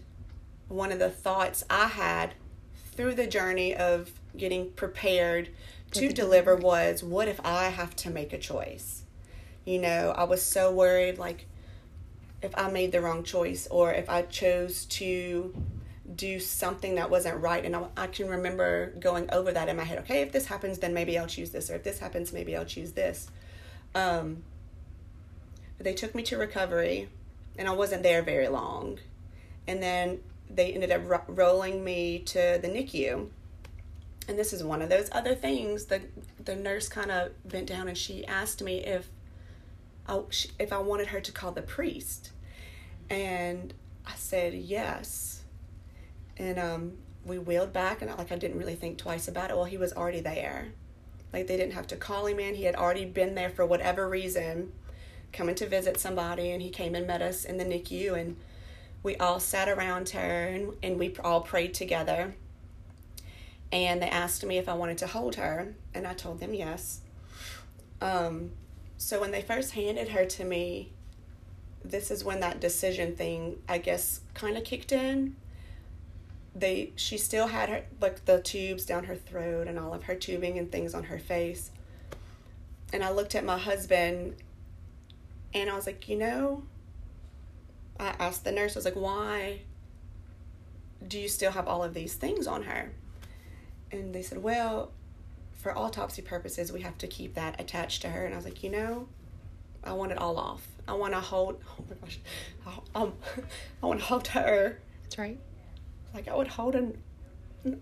one 0.68 0.92
of 0.92 0.98
the 0.98 1.10
thoughts 1.10 1.64
I 1.68 1.88
had 1.88 2.34
through 2.92 3.14
the 3.14 3.26
journey 3.26 3.74
of 3.74 4.10
getting 4.36 4.70
prepared 4.70 5.48
to 5.92 6.12
deliver 6.12 6.56
was, 6.56 7.02
what 7.02 7.28
if 7.28 7.40
I 7.44 7.64
have 7.64 7.94
to 7.96 8.10
make 8.10 8.32
a 8.32 8.38
choice? 8.38 9.02
You 9.64 9.78
know, 9.78 10.14
I 10.16 10.24
was 10.24 10.42
so 10.42 10.72
worried, 10.72 11.18
like, 11.18 11.46
if 12.40 12.56
I 12.56 12.70
made 12.70 12.92
the 12.92 13.00
wrong 13.00 13.22
choice 13.22 13.66
or 13.70 13.92
if 13.92 14.10
I 14.10 14.22
chose 14.22 14.84
to 14.86 15.54
do 16.16 16.40
something 16.40 16.96
that 16.96 17.10
wasn't 17.10 17.40
right. 17.40 17.64
And 17.64 17.76
I, 17.76 17.86
I 17.96 18.06
can 18.06 18.28
remember 18.28 18.92
going 18.98 19.28
over 19.32 19.52
that 19.52 19.68
in 19.68 19.76
my 19.76 19.84
head. 19.84 19.98
Okay, 20.00 20.22
if 20.22 20.32
this 20.32 20.46
happens, 20.46 20.78
then 20.78 20.92
maybe 20.94 21.18
I'll 21.18 21.26
choose 21.26 21.50
this, 21.50 21.70
or 21.70 21.76
if 21.76 21.84
this 21.84 21.98
happens, 21.98 22.32
maybe 22.32 22.56
I'll 22.56 22.64
choose 22.64 22.92
this. 22.92 23.28
Um, 23.94 24.42
but 25.78 25.84
they 25.84 25.94
took 25.94 26.14
me 26.14 26.22
to 26.24 26.36
recovery, 26.36 27.08
and 27.56 27.68
I 27.68 27.72
wasn't 27.72 28.02
there 28.02 28.22
very 28.22 28.48
long. 28.48 28.98
And 29.66 29.82
then 29.82 30.20
they 30.50 30.72
ended 30.72 30.90
up 30.90 31.02
rolling 31.36 31.84
me 31.84 32.20
to 32.20 32.58
the 32.60 32.68
NICU. 32.68 33.28
And 34.28 34.38
this 34.38 34.52
is 34.52 34.62
one 34.62 34.82
of 34.82 34.88
those 34.88 35.08
other 35.12 35.34
things. 35.34 35.86
The 35.86 36.02
the 36.44 36.56
nurse 36.56 36.88
kind 36.88 37.10
of 37.10 37.32
bent 37.48 37.68
down 37.68 37.88
and 37.88 37.98
she 37.98 38.24
asked 38.26 38.62
me 38.62 38.78
if 38.78 39.08
I, 40.06 40.20
if 40.58 40.72
I 40.72 40.78
wanted 40.78 41.08
her 41.08 41.20
to 41.20 41.32
call 41.32 41.52
the 41.52 41.62
priest, 41.62 42.30
and 43.10 43.74
I 44.06 44.14
said 44.16 44.54
yes 44.54 45.42
and 46.38 46.58
um, 46.58 46.92
we 47.24 47.38
wheeled 47.38 47.72
back 47.72 48.02
and 48.02 48.10
I, 48.10 48.14
like 48.14 48.32
i 48.32 48.36
didn't 48.36 48.58
really 48.58 48.74
think 48.74 48.98
twice 48.98 49.28
about 49.28 49.50
it 49.50 49.56
well 49.56 49.64
he 49.64 49.76
was 49.76 49.92
already 49.92 50.20
there 50.20 50.72
like 51.32 51.46
they 51.46 51.56
didn't 51.56 51.74
have 51.74 51.86
to 51.88 51.96
call 51.96 52.26
him 52.26 52.38
in 52.38 52.54
he 52.54 52.64
had 52.64 52.74
already 52.74 53.04
been 53.04 53.34
there 53.34 53.50
for 53.50 53.64
whatever 53.64 54.08
reason 54.08 54.72
coming 55.32 55.54
to 55.56 55.66
visit 55.66 55.98
somebody 55.98 56.50
and 56.50 56.62
he 56.62 56.70
came 56.70 56.94
and 56.94 57.06
met 57.06 57.22
us 57.22 57.44
in 57.44 57.58
the 57.58 57.64
nicu 57.64 58.14
and 58.14 58.36
we 59.02 59.16
all 59.16 59.40
sat 59.40 59.68
around 59.68 60.10
her 60.10 60.44
and, 60.46 60.72
and 60.82 60.98
we 60.98 61.14
all 61.22 61.40
prayed 61.40 61.74
together. 61.74 62.34
And 63.70 64.02
they 64.02 64.08
asked 64.08 64.44
me 64.44 64.58
if 64.58 64.68
i 64.68 64.74
wanted 64.74 64.98
to 64.98 65.06
hold 65.06 65.36
her 65.36 65.74
and 65.94 66.06
i 66.06 66.14
told 66.14 66.40
them 66.40 66.54
yes. 66.54 67.00
Um, 68.00 68.50
so 68.98 69.20
when 69.20 69.30
they 69.30 69.42
first 69.42 69.72
handed 69.72 70.08
her 70.08 70.24
to 70.26 70.44
me 70.44 70.92
this 71.84 72.10
is 72.12 72.22
when 72.24 72.38
that 72.38 72.60
decision 72.60 73.16
thing 73.16 73.56
i 73.68 73.76
guess 73.76 74.20
kind 74.34 74.56
of 74.56 74.64
kicked 74.64 74.92
in. 74.92 75.36
They 76.54 76.92
she 76.96 77.16
still 77.16 77.48
had 77.48 77.70
her 77.70 77.84
like 78.00 78.24
the 78.26 78.40
tubes 78.40 78.84
down 78.84 79.04
her 79.04 79.16
throat 79.16 79.66
and 79.66 79.78
all 79.78 79.94
of 79.94 80.04
her 80.04 80.14
tubing 80.14 80.58
and 80.58 80.70
things 80.70 80.94
on 80.94 81.04
her 81.04 81.18
face. 81.18 81.70
And 82.92 83.02
i 83.02 83.10
looked 83.10 83.34
at 83.34 83.44
my 83.44 83.58
husband 83.58 84.36
and 85.54 85.70
i 85.70 85.74
was 85.74 85.86
like 85.86 86.08
you 86.08 86.16
know 86.16 86.62
i 88.02 88.14
asked 88.18 88.44
the 88.44 88.52
nurse 88.52 88.76
i 88.76 88.78
was 88.78 88.84
like 88.84 88.94
why 88.94 89.60
do 91.06 91.18
you 91.18 91.28
still 91.28 91.52
have 91.52 91.66
all 91.66 91.82
of 91.82 91.94
these 91.94 92.14
things 92.14 92.46
on 92.46 92.62
her 92.64 92.92
and 93.90 94.14
they 94.14 94.22
said 94.22 94.42
well 94.42 94.92
for 95.52 95.76
autopsy 95.76 96.22
purposes 96.22 96.72
we 96.72 96.80
have 96.80 96.98
to 96.98 97.06
keep 97.06 97.34
that 97.34 97.60
attached 97.60 98.02
to 98.02 98.08
her 98.08 98.24
and 98.24 98.34
i 98.34 98.36
was 98.36 98.44
like 98.44 98.62
you 98.62 98.70
know 98.70 99.08
i 99.84 99.92
want 99.92 100.12
it 100.12 100.18
all 100.18 100.36
off 100.36 100.66
i 100.86 100.92
want 100.92 101.12
to 101.12 101.20
hold 101.20 101.60
oh 101.78 101.84
my 101.88 101.96
gosh 101.96 102.18
I, 102.66 103.00
um, 103.00 103.12
I 103.82 103.86
want 103.86 104.00
to 104.00 104.06
hold 104.06 104.26
her 104.28 104.78
That's 105.02 105.18
right. 105.18 105.38
like 106.14 106.28
I 106.28 106.36
would 106.36 106.48
hold 106.48 106.74
an, 106.74 106.98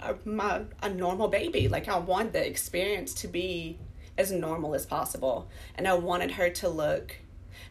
a, 0.01 0.15
my, 0.25 0.63
a 0.83 0.89
normal 0.89 1.29
baby. 1.29 1.69
Like 1.69 1.89
I 1.89 1.99
want 1.99 2.33
the 2.33 2.47
experience 2.47 3.15
to 3.15 3.29
be 3.29 3.79
as 4.19 4.31
normal 4.31 4.75
as 4.75 4.87
possible. 4.87 5.49
And 5.75 5.87
I 5.89 5.95
wanted 5.95 6.33
her 6.33 6.51
to 6.51 6.69
look 6.69 7.17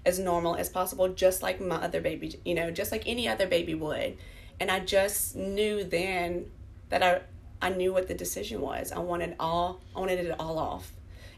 as 0.06 0.20
normal 0.20 0.56
as 0.56 0.70
possible, 0.70 1.10
just 1.10 1.42
like 1.42 1.60
my 1.60 1.76
other 1.76 2.02
baby, 2.02 2.40
you 2.46 2.56
know, 2.56 2.72
just 2.72 2.92
like 2.92 3.08
any 3.08 3.28
other 3.28 3.48
baby 3.48 3.74
would. 3.74 4.18
And 4.60 4.70
I 4.70 4.80
just 4.80 5.36
knew 5.36 5.84
then 5.84 6.52
that 6.90 7.04
I, 7.04 7.22
I 7.62 7.70
knew 7.70 7.94
what 7.94 8.08
the 8.08 8.14
decision 8.14 8.62
was. 8.62 8.92
I 8.92 9.00
wanted 9.00 9.36
all, 9.40 9.82
I 9.96 10.00
wanted 10.00 10.20
it 10.20 10.40
all 10.40 10.58
off. 10.60 10.92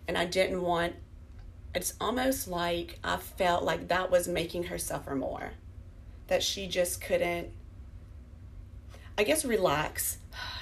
And 0.07 0.17
I 0.17 0.25
didn't 0.25 0.62
want, 0.62 0.95
it's 1.75 1.93
almost 2.01 2.48
like 2.48 3.00
I 3.03 3.17
felt 3.17 3.63
like 3.63 3.88
that 3.89 4.12
was 4.12 4.27
making 4.27 4.63
her 4.63 4.77
suffer 4.77 5.15
more. 5.15 5.51
That 6.27 6.43
she 6.43 6.67
just 6.67 7.01
couldn't 7.01 7.51
I 9.17 9.24
guess, 9.24 9.45
relax 9.45 10.17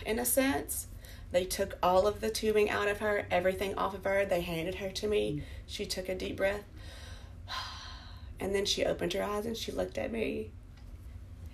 in 0.05 0.19
a 0.19 0.25
sense. 0.25 0.87
They 1.31 1.45
took 1.45 1.77
all 1.81 2.07
of 2.07 2.19
the 2.19 2.29
tubing 2.29 2.69
out 2.69 2.87
of 2.87 2.99
her, 2.99 3.25
everything 3.29 3.75
off 3.75 3.93
of 3.93 4.03
her. 4.03 4.25
They 4.25 4.41
handed 4.41 4.75
her 4.75 4.89
to 4.89 5.07
me. 5.07 5.31
Mm. 5.31 5.43
She 5.67 5.85
took 5.85 6.09
a 6.09 6.15
deep 6.15 6.35
breath. 6.35 6.63
And 8.39 8.55
then 8.55 8.65
she 8.65 8.85
opened 8.85 9.13
her 9.13 9.23
eyes 9.23 9.45
and 9.45 9.57
she 9.57 9.71
looked 9.71 9.97
at 9.97 10.11
me. 10.11 10.51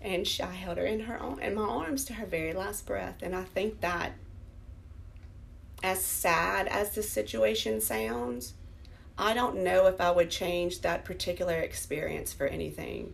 And 0.02 0.28
she, 0.28 0.44
I 0.44 0.52
held 0.52 0.78
her 0.78 0.86
in 0.86 1.02
her 1.02 1.20
in 1.42 1.56
my 1.56 1.64
arms 1.64 2.06
to 2.06 2.14
her 2.14 2.26
very 2.26 2.54
last 2.54 2.86
breath. 2.86 3.24
And 3.24 3.36
I 3.36 3.44
think 3.44 3.82
that, 3.82 4.14
as 5.82 6.04
sad 6.04 6.68
as 6.68 6.92
the 6.92 7.02
situation 7.02 7.82
sounds, 7.82 8.54
I 9.18 9.34
don't 9.34 9.64
know 9.64 9.88
if 9.88 10.00
I 10.00 10.12
would 10.12 10.30
change 10.30 10.82
that 10.82 11.06
particular 11.06 11.56
experience 11.56 12.34
for 12.34 12.46
anything, 12.46 13.14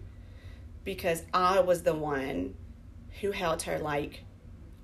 because 0.83 1.23
I 1.33 1.59
was 1.61 1.83
the 1.83 1.93
one 1.93 2.55
who 3.21 3.31
held 3.31 3.61
her 3.63 3.77
like 3.79 4.23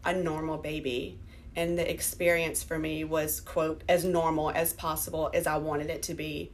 a 0.06 0.14
normal 0.14 0.58
baby 0.58 1.20
and 1.56 1.78
the 1.78 1.92
experience 1.92 2.62
for 2.62 2.78
me 2.78 3.04
was 3.04 3.42
quote 3.42 3.84
as 3.90 4.06
normal 4.06 4.52
as 4.52 4.74
possible 4.74 5.32
as 5.34 5.48
I 5.48 5.58
wanted 5.58 5.90
it 5.90 6.04
to 6.04 6.14
be 6.14 6.52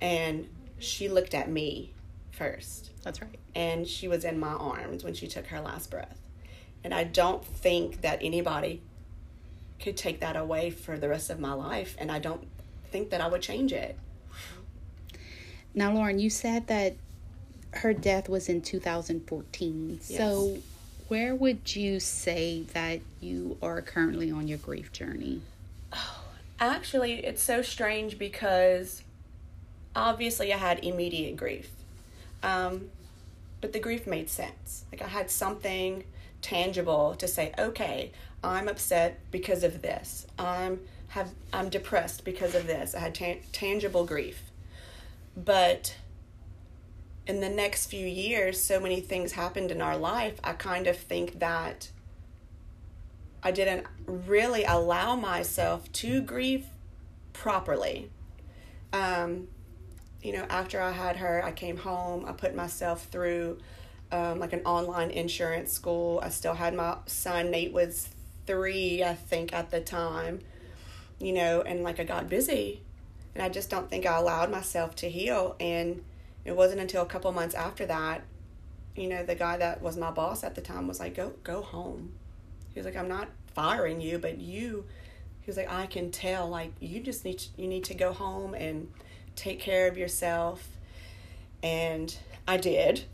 and 0.00 0.48
she 0.80 1.08
looked 1.08 1.34
at 1.34 1.48
me 1.50 1.92
first 2.32 2.90
That's 3.02 3.20
right. 3.20 3.38
and 3.54 3.86
she 3.86 4.08
was 4.08 4.24
in 4.24 4.38
my 4.40 4.52
arms 4.52 5.04
when 5.04 5.14
she 5.14 5.26
took 5.26 5.46
her 5.48 5.60
last 5.60 5.90
breath 5.90 6.20
and 6.82 6.94
I 6.94 7.04
don't 7.04 7.44
think 7.44 8.00
that 8.00 8.18
anybody 8.22 8.80
could 9.78 9.96
take 9.96 10.20
that 10.20 10.36
away 10.36 10.70
for 10.70 10.98
the 10.98 11.08
rest 11.08 11.30
of 11.30 11.38
my 11.40 11.52
life 11.52 11.94
and 11.98 12.10
I 12.10 12.18
don't 12.18 12.46
think 12.90 13.10
that 13.10 13.20
I 13.20 13.28
would 13.28 13.42
change 13.42 13.72
it 13.72 13.96
Now, 15.74 15.92
Lauren, 15.92 16.18
you 16.18 16.30
said 16.30 16.66
that 16.66 16.96
her 17.72 17.92
death 17.92 18.28
was 18.28 18.48
in 18.48 18.60
2014. 18.62 20.00
So, 20.02 20.58
where 21.08 21.34
would 21.34 21.76
you 21.76 22.00
say 22.00 22.62
that 22.72 23.00
you 23.20 23.56
are 23.62 23.80
currently 23.80 24.30
on 24.32 24.48
your 24.48 24.58
grief 24.58 24.92
journey? 24.92 25.40
Oh, 25.92 26.22
actually, 26.58 27.24
it's 27.24 27.42
so 27.42 27.62
strange 27.62 28.18
because 28.18 29.02
obviously 29.94 30.52
I 30.52 30.56
had 30.56 30.84
immediate 30.84 31.36
grief. 31.36 31.70
Um, 32.42 32.90
but 33.60 33.72
the 33.72 33.78
grief 33.78 34.06
made 34.06 34.30
sense. 34.30 34.84
Like 34.90 35.02
I 35.02 35.08
had 35.08 35.30
something 35.30 36.04
tangible 36.40 37.14
to 37.16 37.28
say, 37.28 37.52
okay, 37.58 38.12
I'm 38.42 38.68
upset 38.68 39.20
because 39.30 39.64
of 39.64 39.82
this. 39.82 40.26
I'm 40.38 40.80
have 41.08 41.30
I'm 41.52 41.68
depressed 41.68 42.24
because 42.24 42.54
of 42.54 42.66
this. 42.66 42.94
I 42.94 43.00
had 43.00 43.14
ta- 43.14 43.42
tangible 43.52 44.04
grief. 44.04 44.42
But 45.36 45.96
in 47.26 47.40
the 47.40 47.48
next 47.48 47.86
few 47.86 48.06
years, 48.06 48.60
so 48.60 48.80
many 48.80 49.00
things 49.00 49.32
happened 49.32 49.70
in 49.70 49.82
our 49.82 49.96
life. 49.96 50.40
I 50.42 50.52
kind 50.52 50.86
of 50.86 50.96
think 50.96 51.38
that 51.40 51.90
I 53.42 53.50
didn't 53.50 53.86
really 54.06 54.64
allow 54.64 55.16
myself 55.16 55.90
to 55.92 56.20
grieve 56.20 56.66
properly. 57.32 58.10
Um, 58.92 59.48
you 60.22 60.32
know, 60.32 60.44
after 60.50 60.80
I 60.80 60.92
had 60.92 61.16
her, 61.16 61.42
I 61.44 61.52
came 61.52 61.78
home. 61.78 62.24
I 62.26 62.32
put 62.32 62.54
myself 62.54 63.06
through 63.06 63.58
um, 64.12 64.38
like 64.38 64.52
an 64.52 64.60
online 64.64 65.10
insurance 65.10 65.72
school. 65.72 66.20
I 66.22 66.28
still 66.28 66.54
had 66.54 66.74
my 66.74 66.98
son. 67.06 67.50
Nate 67.50 67.72
was 67.72 68.08
three, 68.46 69.02
I 69.02 69.14
think, 69.14 69.52
at 69.52 69.70
the 69.70 69.80
time. 69.80 70.40
You 71.18 71.32
know, 71.32 71.62
and 71.62 71.82
like 71.82 72.00
I 72.00 72.04
got 72.04 72.28
busy, 72.28 72.82
and 73.34 73.42
I 73.42 73.48
just 73.48 73.70
don't 73.70 73.88
think 73.90 74.06
I 74.06 74.16
allowed 74.16 74.50
myself 74.50 74.96
to 74.96 75.08
heal. 75.08 75.56
And 75.60 76.02
it 76.44 76.56
wasn't 76.56 76.80
until 76.80 77.02
a 77.02 77.06
couple 77.06 77.30
months 77.32 77.54
after 77.54 77.86
that, 77.86 78.22
you 78.96 79.06
know, 79.06 79.24
the 79.24 79.34
guy 79.34 79.58
that 79.58 79.82
was 79.82 79.96
my 79.96 80.10
boss 80.10 80.42
at 80.44 80.54
the 80.54 80.60
time 80.60 80.86
was 80.86 81.00
like, 81.00 81.14
"Go, 81.14 81.32
go 81.44 81.62
home." 81.62 82.12
He 82.74 82.80
was 82.80 82.86
like, 82.86 82.96
"I'm 82.96 83.08
not 83.08 83.28
firing 83.54 84.00
you, 84.00 84.18
but 84.18 84.38
you." 84.38 84.84
He 85.42 85.46
was 85.46 85.56
like, 85.56 85.70
"I 85.70 85.86
can 85.86 86.10
tell. 86.10 86.48
Like, 86.48 86.72
you 86.80 87.00
just 87.00 87.24
need 87.24 87.38
to, 87.38 87.48
you 87.56 87.68
need 87.68 87.84
to 87.84 87.94
go 87.94 88.12
home 88.12 88.52
and." 88.54 88.88
Take 89.36 89.60
care 89.60 89.88
of 89.88 89.96
yourself. 89.96 90.68
And 91.62 92.16
I 92.46 92.56
did 92.56 93.04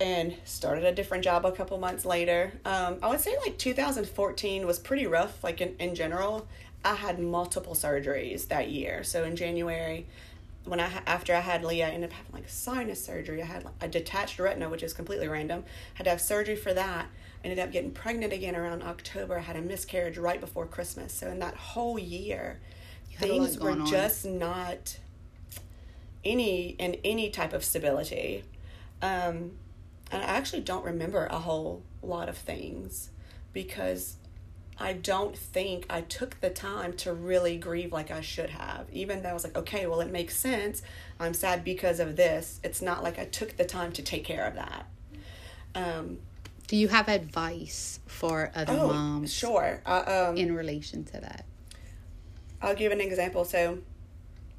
and 0.00 0.34
started 0.44 0.84
a 0.84 0.92
different 0.92 1.24
job 1.24 1.44
a 1.44 1.52
couple 1.52 1.76
months 1.78 2.04
later. 2.04 2.52
Um, 2.64 2.98
I 3.02 3.08
would 3.08 3.20
say 3.20 3.34
like 3.44 3.58
2014 3.58 4.66
was 4.66 4.78
pretty 4.78 5.06
rough, 5.06 5.42
like 5.42 5.60
in, 5.60 5.74
in 5.78 5.94
general. 5.94 6.46
I 6.84 6.94
had 6.94 7.18
multiple 7.18 7.74
surgeries 7.74 8.48
that 8.48 8.70
year. 8.70 9.02
So 9.02 9.24
in 9.24 9.34
January, 9.34 10.06
when 10.64 10.80
I 10.80 10.90
after 11.06 11.34
I 11.34 11.40
had 11.40 11.64
Leah, 11.64 11.88
I 11.88 11.90
ended 11.90 12.10
up 12.10 12.16
having 12.16 12.32
like 12.32 12.48
sinus 12.48 13.04
surgery. 13.04 13.42
I 13.42 13.46
had 13.46 13.66
a 13.80 13.88
detached 13.88 14.38
retina, 14.38 14.68
which 14.68 14.82
is 14.82 14.92
completely 14.92 15.26
random. 15.26 15.64
Had 15.94 16.04
to 16.04 16.10
have 16.10 16.20
surgery 16.20 16.56
for 16.56 16.72
that. 16.74 17.06
Ended 17.42 17.58
up 17.58 17.72
getting 17.72 17.90
pregnant 17.90 18.32
again 18.32 18.54
around 18.54 18.82
October. 18.82 19.38
I 19.38 19.42
had 19.42 19.56
a 19.56 19.62
miscarriage 19.62 20.18
right 20.18 20.40
before 20.40 20.66
Christmas. 20.66 21.12
So 21.12 21.28
in 21.28 21.38
that 21.38 21.54
whole 21.54 21.98
year, 21.98 22.60
things 23.16 23.58
were 23.58 23.76
just 23.86 24.24
not 24.24 24.98
any 26.24 26.70
in 26.70 26.96
any 27.04 27.30
type 27.30 27.52
of 27.52 27.64
stability. 27.64 28.44
Um, 29.00 29.52
and 30.10 30.22
I 30.22 30.26
actually 30.26 30.62
don't 30.62 30.84
remember 30.84 31.26
a 31.26 31.38
whole 31.38 31.82
lot 32.02 32.28
of 32.28 32.36
things 32.36 33.10
because 33.52 34.16
I 34.80 34.92
don't 34.92 35.36
think 35.36 35.86
I 35.90 36.02
took 36.02 36.40
the 36.40 36.50
time 36.50 36.92
to 36.98 37.12
really 37.12 37.56
grieve 37.56 37.92
like 37.92 38.10
I 38.10 38.20
should 38.20 38.50
have. 38.50 38.86
Even 38.92 39.22
though 39.22 39.30
I 39.30 39.32
was 39.34 39.44
like, 39.44 39.56
okay, 39.56 39.86
well, 39.86 40.00
it 40.00 40.10
makes 40.10 40.36
sense. 40.36 40.82
I'm 41.18 41.34
sad 41.34 41.64
because 41.64 41.98
of 41.98 42.16
this. 42.16 42.60
It's 42.62 42.80
not 42.80 43.02
like 43.02 43.18
I 43.18 43.24
took 43.24 43.56
the 43.56 43.64
time 43.64 43.92
to 43.92 44.02
take 44.02 44.24
care 44.24 44.46
of 44.46 44.54
that. 44.54 44.86
Um, 45.74 46.18
Do 46.68 46.76
you 46.76 46.88
have 46.88 47.08
advice 47.08 47.98
for 48.06 48.52
other 48.54 48.72
oh, 48.72 48.88
moms? 48.88 49.32
Sure. 49.32 49.82
Uh, 49.84 50.28
um, 50.30 50.36
in 50.36 50.54
relation 50.54 51.04
to 51.06 51.20
that, 51.20 51.44
I'll 52.62 52.76
give 52.76 52.92
an 52.92 53.00
example. 53.00 53.44
So, 53.44 53.78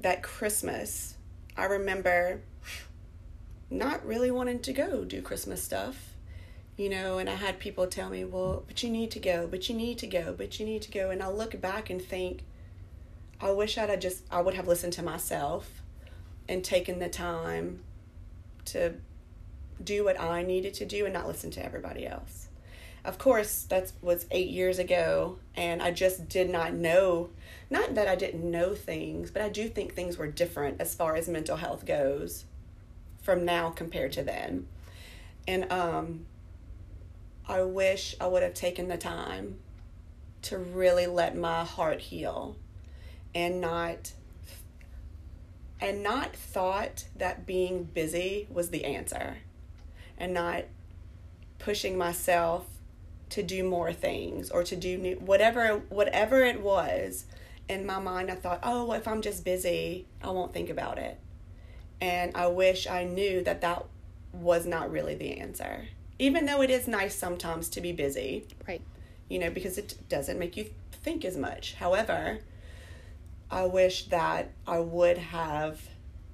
that 0.00 0.22
Christmas, 0.22 1.16
I 1.60 1.64
remember 1.66 2.40
not 3.68 4.04
really 4.06 4.30
wanting 4.30 4.60
to 4.60 4.72
go 4.72 5.04
do 5.04 5.20
Christmas 5.20 5.62
stuff, 5.62 6.14
you 6.78 6.88
know, 6.88 7.18
and 7.18 7.28
I 7.28 7.34
had 7.34 7.58
people 7.58 7.86
tell 7.86 8.08
me, 8.08 8.24
well, 8.24 8.64
but 8.66 8.82
you 8.82 8.88
need 8.88 9.10
to 9.10 9.18
go, 9.18 9.46
but 9.46 9.68
you 9.68 9.74
need 9.74 9.98
to 9.98 10.06
go, 10.06 10.34
but 10.36 10.58
you 10.58 10.64
need 10.64 10.80
to 10.80 10.90
go. 10.90 11.10
And 11.10 11.22
I 11.22 11.28
look 11.28 11.60
back 11.60 11.90
and 11.90 12.00
think, 12.00 12.44
I 13.42 13.50
wish 13.50 13.76
I'd 13.76 13.90
have 13.90 14.00
just, 14.00 14.24
I 14.30 14.40
would 14.40 14.54
have 14.54 14.68
listened 14.68 14.94
to 14.94 15.02
myself 15.02 15.82
and 16.48 16.64
taken 16.64 16.98
the 16.98 17.10
time 17.10 17.80
to 18.66 18.94
do 19.84 20.02
what 20.04 20.18
I 20.18 20.42
needed 20.42 20.72
to 20.74 20.86
do 20.86 21.04
and 21.04 21.12
not 21.12 21.26
listen 21.26 21.50
to 21.52 21.64
everybody 21.64 22.06
else. 22.06 22.48
Of 23.04 23.18
course, 23.18 23.62
that 23.64 23.92
was 24.02 24.26
eight 24.30 24.50
years 24.50 24.78
ago, 24.78 25.38
and 25.56 25.82
I 25.82 25.90
just 25.90 26.28
did 26.28 26.50
not 26.50 26.74
know 26.74 27.30
not 27.70 27.94
that 27.94 28.08
I 28.08 28.16
didn't 28.16 28.50
know 28.50 28.74
things, 28.74 29.30
but 29.30 29.42
I 29.42 29.48
do 29.48 29.68
think 29.68 29.94
things 29.94 30.18
were 30.18 30.26
different 30.26 30.80
as 30.80 30.94
far 30.94 31.14
as 31.14 31.28
mental 31.28 31.56
health 31.56 31.86
goes 31.86 32.44
from 33.22 33.44
now 33.44 33.70
compared 33.70 34.12
to 34.12 34.24
then. 34.24 34.66
And 35.46 35.70
um, 35.72 36.26
I 37.46 37.62
wish 37.62 38.16
I 38.20 38.26
would 38.26 38.42
have 38.42 38.54
taken 38.54 38.88
the 38.88 38.98
time 38.98 39.60
to 40.42 40.58
really 40.58 41.06
let 41.06 41.36
my 41.36 41.64
heart 41.64 42.00
heal 42.00 42.56
and 43.34 43.60
not 43.60 44.12
and 45.80 46.02
not 46.02 46.34
thought 46.36 47.06
that 47.16 47.46
being 47.46 47.84
busy 47.84 48.46
was 48.50 48.70
the 48.70 48.84
answer 48.84 49.38
and 50.18 50.34
not 50.34 50.64
pushing 51.58 51.96
myself 51.96 52.66
to 53.30 53.42
do 53.42 53.62
more 53.62 53.92
things 53.92 54.50
or 54.50 54.62
to 54.64 54.76
do 54.76 54.98
new 54.98 55.16
whatever 55.16 55.82
whatever 55.88 56.40
it 56.40 56.60
was 56.60 57.26
in 57.70 57.86
my 57.86 58.00
mind, 58.00 58.30
I 58.30 58.34
thought, 58.34 58.58
oh, 58.64 58.92
if 58.92 59.06
I'm 59.06 59.22
just 59.22 59.44
busy, 59.44 60.08
I 60.22 60.30
won't 60.30 60.52
think 60.52 60.70
about 60.70 60.98
it. 60.98 61.18
And 62.00 62.32
I 62.34 62.48
wish 62.48 62.88
I 62.88 63.04
knew 63.04 63.44
that 63.44 63.60
that 63.60 63.86
was 64.32 64.66
not 64.66 64.90
really 64.90 65.14
the 65.14 65.38
answer. 65.38 65.86
Even 66.18 66.46
though 66.46 66.62
it 66.62 66.70
is 66.70 66.88
nice 66.88 67.14
sometimes 67.14 67.68
to 67.70 67.80
be 67.80 67.92
busy. 67.92 68.46
Right. 68.66 68.82
You 69.28 69.38
know, 69.38 69.50
because 69.50 69.78
it 69.78 69.96
doesn't 70.08 70.38
make 70.38 70.56
you 70.56 70.66
think 70.90 71.24
as 71.24 71.36
much. 71.36 71.74
However, 71.74 72.40
I 73.50 73.66
wish 73.66 74.06
that 74.06 74.50
I 74.66 74.80
would 74.80 75.18
have 75.18 75.80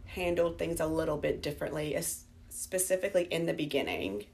handled 0.06 0.58
things 0.58 0.80
a 0.80 0.86
little 0.86 1.18
bit 1.18 1.42
differently, 1.42 1.98
specifically 2.48 3.24
in 3.24 3.44
the 3.44 3.52
beginning. 3.52 4.24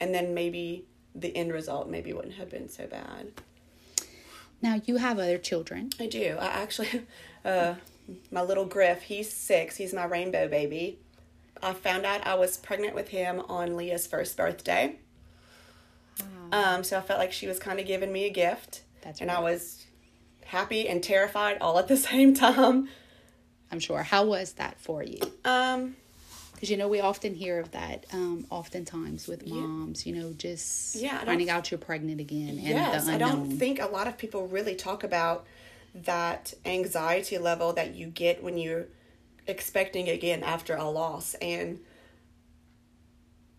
And 0.00 0.14
then 0.14 0.32
maybe 0.32 0.86
the 1.14 1.34
end 1.36 1.52
result 1.52 1.88
maybe 1.88 2.12
wouldn't 2.12 2.34
have 2.34 2.50
been 2.50 2.68
so 2.68 2.86
bad. 2.86 3.32
Now 4.60 4.80
you 4.84 4.96
have 4.96 5.18
other 5.18 5.38
children. 5.38 5.90
I 5.98 6.06
do. 6.06 6.36
I 6.40 6.46
actually, 6.46 7.02
uh, 7.44 7.74
my 8.30 8.42
little 8.42 8.64
Griff, 8.64 9.02
he's 9.02 9.32
six. 9.32 9.76
He's 9.76 9.92
my 9.92 10.04
rainbow 10.04 10.48
baby. 10.48 10.98
I 11.62 11.72
found 11.72 12.04
out 12.04 12.26
I 12.26 12.34
was 12.34 12.56
pregnant 12.56 12.94
with 12.94 13.08
him 13.08 13.40
on 13.48 13.76
Leah's 13.76 14.06
first 14.06 14.36
birthday. 14.36 14.96
Wow. 16.50 16.74
Um, 16.74 16.84
so 16.84 16.98
I 16.98 17.00
felt 17.00 17.18
like 17.18 17.32
she 17.32 17.46
was 17.46 17.58
kind 17.58 17.78
of 17.78 17.86
giving 17.86 18.12
me 18.12 18.24
a 18.26 18.30
gift. 18.30 18.82
That's 19.02 19.20
and 19.20 19.28
right. 19.28 19.38
I 19.38 19.40
was 19.40 19.84
happy 20.44 20.88
and 20.88 21.02
terrified 21.02 21.58
all 21.60 21.78
at 21.78 21.88
the 21.88 21.96
same 22.08 22.34
time. 22.34 22.88
I'm 23.70 23.80
sure. 23.80 24.02
How 24.02 24.24
was 24.24 24.52
that 24.54 24.80
for 24.80 25.02
you? 25.02 25.18
Um, 25.44 25.96
because 26.62 26.70
you 26.70 26.76
know 26.76 26.86
we 26.86 27.00
often 27.00 27.34
hear 27.34 27.58
of 27.58 27.72
that 27.72 28.06
um, 28.12 28.46
oftentimes 28.48 29.26
with 29.26 29.44
moms 29.48 30.06
you 30.06 30.14
know 30.14 30.32
just 30.38 30.94
yeah, 30.94 31.24
finding 31.24 31.50
out 31.50 31.72
you're 31.72 31.78
pregnant 31.78 32.20
again 32.20 32.50
and 32.50 32.60
yes, 32.60 33.08
i 33.08 33.18
don't 33.18 33.58
think 33.58 33.80
a 33.80 33.86
lot 33.86 34.06
of 34.06 34.16
people 34.16 34.46
really 34.46 34.76
talk 34.76 35.02
about 35.02 35.44
that 35.92 36.54
anxiety 36.64 37.36
level 37.36 37.72
that 37.72 37.94
you 37.96 38.06
get 38.06 38.42
when 38.44 38.56
you're 38.56 38.86
expecting 39.46 40.08
again 40.08 40.42
after 40.42 40.76
a 40.76 40.88
loss. 40.88 41.34
And 41.34 41.80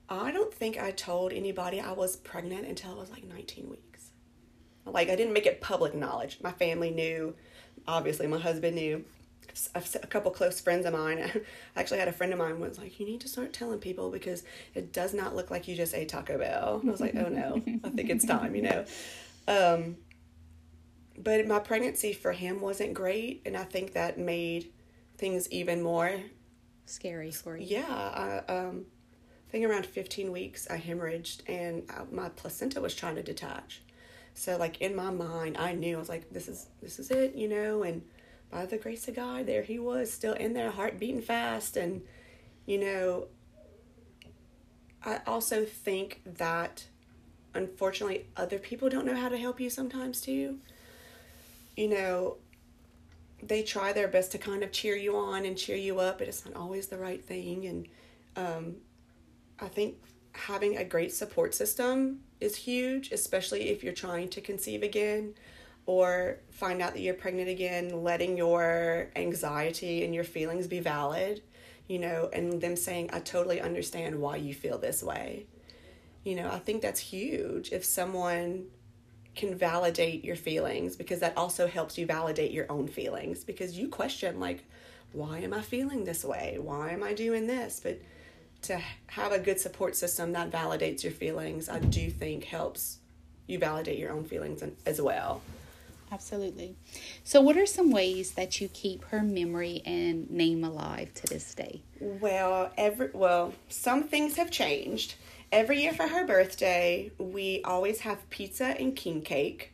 i 0.10 0.32
don't 0.32 0.54
think 0.54 0.78
i 0.78 0.92
told 0.92 1.34
anybody 1.34 1.80
i 1.80 1.92
was 1.92 2.16
pregnant 2.16 2.68
until 2.68 2.92
i 2.92 2.96
was 2.96 3.10
like 3.10 3.26
19 3.26 3.70
weeks. 3.70 4.12
Like 4.86 5.10
i 5.10 5.16
didn't 5.16 5.34
make 5.34 5.46
it 5.46 5.62
public 5.62 5.94
knowledge. 5.94 6.40
My 6.42 6.52
family 6.52 6.92
knew. 6.92 7.36
Obviously 7.86 8.28
my 8.28 8.40
husband 8.40 8.76
knew 8.76 9.04
a 9.76 10.08
couple 10.08 10.32
close 10.32 10.60
friends 10.60 10.86
of 10.86 10.94
mine. 10.94 11.20
I 11.76 11.80
actually 11.80 12.00
had 12.00 12.08
a 12.08 12.14
friend 12.14 12.34
of 12.34 12.40
mine 12.40 12.60
was 12.60 12.78
like, 12.78 13.00
"You 13.00 13.06
need 13.06 13.22
to 13.22 13.28
start 13.28 13.54
telling 13.54 13.80
people 13.80 14.10
because 14.10 14.44
it 14.74 14.94
does 14.94 15.14
not 15.14 15.36
look 15.36 15.52
like 15.52 15.68
you 15.68 15.76
just 15.76 15.94
ate 15.94 16.10
Taco 16.10 16.38
Bell." 16.38 16.80
And 16.80 16.90
I 16.90 16.92
was 16.92 17.02
like, 17.02 17.16
"Oh 17.16 17.30
no, 17.30 17.62
I 17.84 17.90
think 17.90 18.10
it's 18.10 18.26
time," 18.26 18.56
you 18.56 18.64
know. 18.64 18.86
Um, 19.48 19.98
but 21.18 21.46
my 21.48 21.60
pregnancy 21.60 22.14
for 22.14 22.32
him 22.32 22.62
wasn't 22.62 22.94
great, 22.94 23.42
and 23.46 23.56
I 23.56 23.64
think 23.64 23.94
that 23.94 24.18
made 24.18 24.72
things 25.18 25.50
even 25.52 25.82
more 25.82 26.22
scary 26.86 27.32
for 27.32 27.56
you. 27.58 27.78
Yeah, 27.78 28.42
I, 28.48 28.52
um, 28.52 28.86
I 29.48 29.52
think 29.52 29.66
around 29.66 29.86
fifteen 29.86 30.32
weeks 30.32 30.68
I 30.70 30.78
hemorrhaged, 30.78 31.42
and 31.48 31.84
I, 31.90 32.04
my 32.12 32.30
placenta 32.30 32.82
was 32.82 32.96
trying 32.96 33.16
to 33.16 33.24
detach. 33.24 33.82
So 34.34 34.58
like 34.58 34.82
in 34.82 34.96
my 34.96 35.12
mind, 35.12 35.58
I 35.58 35.74
knew 35.74 35.96
I 35.96 36.00
was 36.00 36.10
like, 36.10 36.30
"This 36.32 36.48
is 36.48 36.68
this 36.82 37.00
is 37.00 37.12
it," 37.12 37.36
you 37.36 37.48
know, 37.48 37.84
and 37.84 38.02
by 38.54 38.68
the 38.68 38.78
grace 38.78 39.08
of 39.08 39.16
God, 39.16 39.48
there 39.48 39.64
he 39.64 39.80
was, 39.80 40.14
still 40.14 40.34
in 40.34 40.54
there, 40.54 40.70
heart 40.70 41.00
beating 41.00 41.22
fast. 41.22 41.76
And, 41.76 42.04
you 42.68 42.78
know, 42.78 43.28
I 45.04 45.22
also 45.26 45.66
think 45.66 46.22
that 46.26 46.86
unfortunately 47.56 48.28
other 48.38 48.60
people 48.60 48.90
don't 48.90 49.06
know 49.06 49.16
how 49.16 49.30
to 49.30 49.38
help 49.38 49.60
you 49.60 49.72
sometimes 49.72 50.22
too. 50.22 50.60
You 51.76 51.90
know, 51.90 52.38
they 53.42 53.64
try 53.64 53.92
their 53.92 54.08
best 54.08 54.32
to 54.34 54.38
kind 54.38 54.64
of 54.64 54.72
cheer 54.72 54.96
you 54.96 55.18
on 55.18 55.46
and 55.46 55.58
cheer 55.58 55.76
you 55.76 56.00
up, 56.00 56.20
but 56.20 56.28
it's 56.28 56.46
not 56.46 56.56
always 56.56 56.88
the 56.88 56.98
right 56.98 57.24
thing. 57.26 57.66
And 57.66 57.88
um, 58.36 58.76
I 59.60 59.68
think 59.68 59.96
having 60.34 60.78
a 60.78 60.84
great 60.84 61.12
support 61.12 61.56
system 61.56 62.20
is 62.40 62.56
huge, 62.56 63.12
especially 63.12 63.70
if 63.70 63.84
you're 63.84 63.94
trying 63.94 64.30
to 64.30 64.42
conceive 64.42 64.84
again 64.84 65.34
or 65.86 66.38
find 66.52 66.82
out 66.82 66.94
that 66.94 67.02
you're 67.02 67.14
pregnant 67.14 67.50
again, 67.50 68.04
letting 68.04 68.38
your 68.38 69.10
anxiety 69.16 70.06
and 70.06 70.16
your 70.16 70.24
feelings 70.24 70.68
be 70.68 70.80
valid, 70.80 71.42
you 71.88 72.00
know, 72.00 72.30
and 72.32 72.62
them 72.62 72.76
saying, 72.76 73.10
I 73.12 73.20
totally 73.20 73.60
understand 73.60 74.20
why 74.20 74.38
you 74.38 74.54
feel 74.54 74.78
this 74.78 75.04
way. 75.04 75.46
You 76.24 76.36
know, 76.36 76.50
I 76.50 76.60
think 76.60 76.82
that's 76.82 77.00
huge 77.00 77.74
if 77.74 77.84
someone 77.84 78.68
can 79.36 79.56
validate 79.56 80.24
your 80.24 80.36
feelings 80.36 80.96
because 80.96 81.20
that 81.20 81.36
also 81.36 81.68
helps 81.68 81.98
you 81.98 82.06
validate 82.06 82.52
your 82.52 82.72
own 82.72 82.88
feelings 82.88 83.44
because 83.44 83.78
you 83.78 83.90
question, 83.90 84.40
like, 84.40 84.64
why 85.12 85.40
am 85.40 85.54
I 85.54 85.62
feeling 85.62 86.06
this 86.06 86.24
way? 86.24 86.58
Why 86.60 86.92
am 86.92 87.04
I 87.04 87.14
doing 87.14 87.48
this? 87.48 87.82
But 87.84 88.00
to 88.64 88.82
have 89.08 89.32
a 89.32 89.40
good 89.40 89.60
support 89.60 89.96
system 89.96 90.32
that 90.32 90.50
validates 90.50 91.04
your 91.04 91.12
feelings, 91.12 91.68
I 91.68 91.80
do 91.80 92.10
think 92.10 92.46
helps 92.46 93.00
you 93.48 93.60
validate 93.60 94.00
your 94.00 94.12
own 94.12 94.24
feelings 94.24 94.64
as 94.86 95.02
well. 95.02 95.42
Absolutely. 96.14 96.76
So, 97.24 97.42
what 97.42 97.58
are 97.58 97.66
some 97.66 97.90
ways 97.90 98.34
that 98.34 98.62
you 98.62 98.70
keep 98.70 99.04
her 99.06 99.24
memory 99.24 99.82
and 99.84 100.30
name 100.30 100.64
alive 100.64 101.12
to 101.16 101.26
this 101.26 101.56
day? 101.56 101.82
Well, 102.00 102.72
every 102.78 103.10
well, 103.14 103.54
some 103.68 104.04
things 104.04 104.36
have 104.36 104.52
changed. 104.52 105.16
Every 105.52 105.82
year 105.82 105.92
for 105.92 106.08
her 106.08 106.26
birthday, 106.26 107.12
we 107.18 107.62
always 107.64 108.02
have 108.02 108.30
pizza 108.30 108.80
and 108.80 108.96
king 108.96 109.24
cake. 109.24 109.73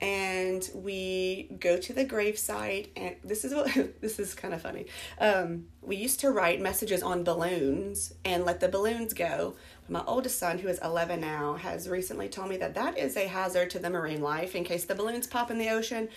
And 0.00 0.68
we 0.74 1.48
go 1.60 1.78
to 1.78 1.92
the 1.92 2.04
gravesite, 2.04 2.88
and 2.96 3.16
this 3.24 3.44
is 3.44 3.54
what 3.54 3.72
this 4.00 4.18
is 4.18 4.34
kind 4.34 4.52
of 4.52 4.62
funny. 4.62 4.86
Um, 5.18 5.66
we 5.82 5.96
used 5.96 6.20
to 6.20 6.30
write 6.30 6.60
messages 6.60 7.02
on 7.02 7.24
balloons 7.24 8.12
and 8.24 8.44
let 8.44 8.60
the 8.60 8.68
balloons 8.68 9.14
go 9.14 9.54
my 9.88 10.02
oldest 10.06 10.38
son, 10.38 10.58
who 10.58 10.68
is 10.68 10.78
11 10.82 11.20
now, 11.20 11.54
has 11.54 11.88
recently 11.88 12.28
told 12.28 12.48
me 12.48 12.56
that 12.56 12.74
that 12.74 12.96
is 12.96 13.16
a 13.16 13.26
hazard 13.26 13.70
to 13.70 13.78
the 13.78 13.90
marine 13.90 14.22
life 14.22 14.54
in 14.54 14.64
case 14.64 14.84
the 14.84 14.94
balloons 14.94 15.26
pop 15.26 15.50
in 15.50 15.58
the 15.58 15.68
ocean, 15.68 16.08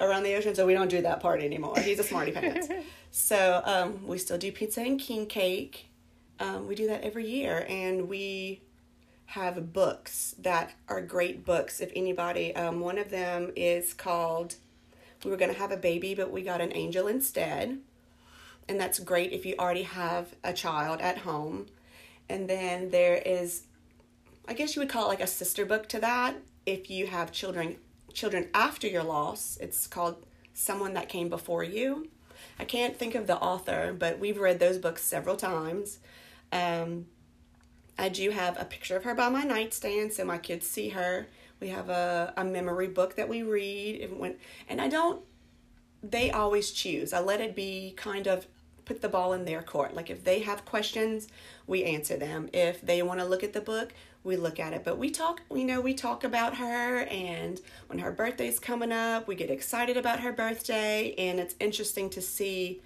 around 0.00 0.24
the 0.24 0.34
ocean. 0.34 0.54
So 0.54 0.66
we 0.66 0.74
don't 0.74 0.88
do 0.88 1.00
that 1.02 1.20
part 1.20 1.40
anymore. 1.40 1.78
He's 1.78 1.98
a 1.98 2.04
smarty 2.04 2.32
pants. 2.32 2.68
so 3.10 3.62
um, 3.64 4.06
we 4.06 4.18
still 4.18 4.36
do 4.36 4.52
pizza 4.52 4.82
and 4.82 5.00
king 5.00 5.26
cake. 5.26 5.86
Um, 6.38 6.68
we 6.68 6.74
do 6.74 6.86
that 6.88 7.02
every 7.02 7.26
year, 7.26 7.66
and 7.68 8.08
we 8.08 8.60
have 9.32 9.72
books 9.72 10.34
that 10.38 10.72
are 10.88 11.00
great 11.00 11.44
books. 11.44 11.80
If 11.80 11.90
anybody, 11.94 12.54
um, 12.54 12.80
one 12.80 12.98
of 12.98 13.10
them 13.10 13.52
is 13.56 13.94
called 13.94 14.56
"We 15.24 15.30
Were 15.30 15.36
Going 15.36 15.52
to 15.52 15.58
Have 15.58 15.72
a 15.72 15.76
Baby, 15.76 16.14
but 16.14 16.30
We 16.30 16.42
Got 16.42 16.60
an 16.60 16.72
Angel 16.74 17.06
Instead," 17.08 17.78
and 18.68 18.80
that's 18.80 18.98
great 18.98 19.32
if 19.32 19.46
you 19.46 19.54
already 19.58 19.82
have 19.82 20.34
a 20.44 20.52
child 20.52 21.00
at 21.00 21.18
home 21.18 21.66
and 22.28 22.48
then 22.48 22.90
there 22.90 23.16
is 23.16 23.62
I 24.46 24.54
guess 24.54 24.74
you 24.74 24.80
would 24.80 24.88
call 24.88 25.06
it 25.06 25.08
like 25.08 25.20
a 25.20 25.26
sister 25.26 25.66
book 25.66 25.88
to 25.88 26.00
that 26.00 26.36
if 26.66 26.90
you 26.90 27.06
have 27.06 27.32
children 27.32 27.76
children 28.12 28.48
after 28.54 28.86
your 28.86 29.04
loss. 29.04 29.58
It's 29.60 29.86
called 29.86 30.24
Someone 30.54 30.94
That 30.94 31.08
Came 31.08 31.28
Before 31.28 31.62
You. 31.62 32.08
I 32.58 32.64
can't 32.64 32.96
think 32.96 33.14
of 33.14 33.26
the 33.26 33.36
author, 33.36 33.94
but 33.96 34.18
we've 34.18 34.38
read 34.38 34.58
those 34.58 34.78
books 34.78 35.04
several 35.04 35.36
times. 35.36 35.98
Um, 36.50 37.06
I 37.98 38.08
do 38.08 38.30
have 38.30 38.60
a 38.60 38.64
picture 38.64 38.96
of 38.96 39.04
her 39.04 39.14
by 39.14 39.28
my 39.28 39.42
nightstand 39.42 40.12
so 40.12 40.24
my 40.24 40.38
kids 40.38 40.66
see 40.66 40.90
her. 40.90 41.26
We 41.60 41.68
have 41.68 41.88
a, 41.88 42.32
a 42.36 42.44
memory 42.44 42.86
book 42.86 43.16
that 43.16 43.28
we 43.28 43.42
read 43.42 44.00
and 44.00 44.18
when 44.18 44.36
and 44.68 44.80
I 44.80 44.88
don't 44.88 45.22
they 46.02 46.30
always 46.30 46.70
choose. 46.70 47.12
I 47.12 47.18
let 47.20 47.40
it 47.40 47.56
be 47.56 47.92
kind 47.96 48.28
of 48.28 48.46
put 48.84 49.02
the 49.02 49.08
ball 49.08 49.32
in 49.32 49.44
their 49.44 49.62
court. 49.62 49.94
Like 49.94 50.10
if 50.10 50.24
they 50.24 50.40
have 50.40 50.64
questions, 50.64 51.28
we 51.66 51.84
answer 51.84 52.16
them. 52.16 52.48
If 52.52 52.80
they 52.80 53.02
want 53.02 53.20
to 53.20 53.26
look 53.26 53.42
at 53.42 53.52
the 53.52 53.60
book, 53.60 53.92
we 54.24 54.36
look 54.36 54.60
at 54.60 54.72
it. 54.72 54.84
But 54.84 54.96
we 54.98 55.10
talk, 55.10 55.42
you 55.52 55.64
know, 55.64 55.80
we 55.80 55.94
talk 55.94 56.24
about 56.24 56.56
her 56.56 57.00
and 57.02 57.60
when 57.88 57.98
her 57.98 58.12
birthday's 58.12 58.58
coming 58.60 58.92
up, 58.92 59.26
we 59.26 59.34
get 59.34 59.50
excited 59.50 59.96
about 59.96 60.20
her 60.20 60.32
birthday 60.32 61.14
and 61.18 61.38
it's 61.40 61.56
interesting 61.60 62.08
to 62.10 62.22
see 62.22 62.80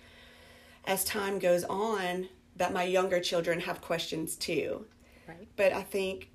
as 0.87 1.05
time 1.05 1.39
goes 1.39 1.65
on 1.65 2.29
that 2.57 2.73
my 2.73 2.83
younger 2.83 3.21
children 3.21 3.61
have 3.61 3.81
questions 3.81 4.37
too. 4.37 4.85
Right. 5.29 5.49
But 5.57 5.73
I 5.73 5.83
think 5.83 6.31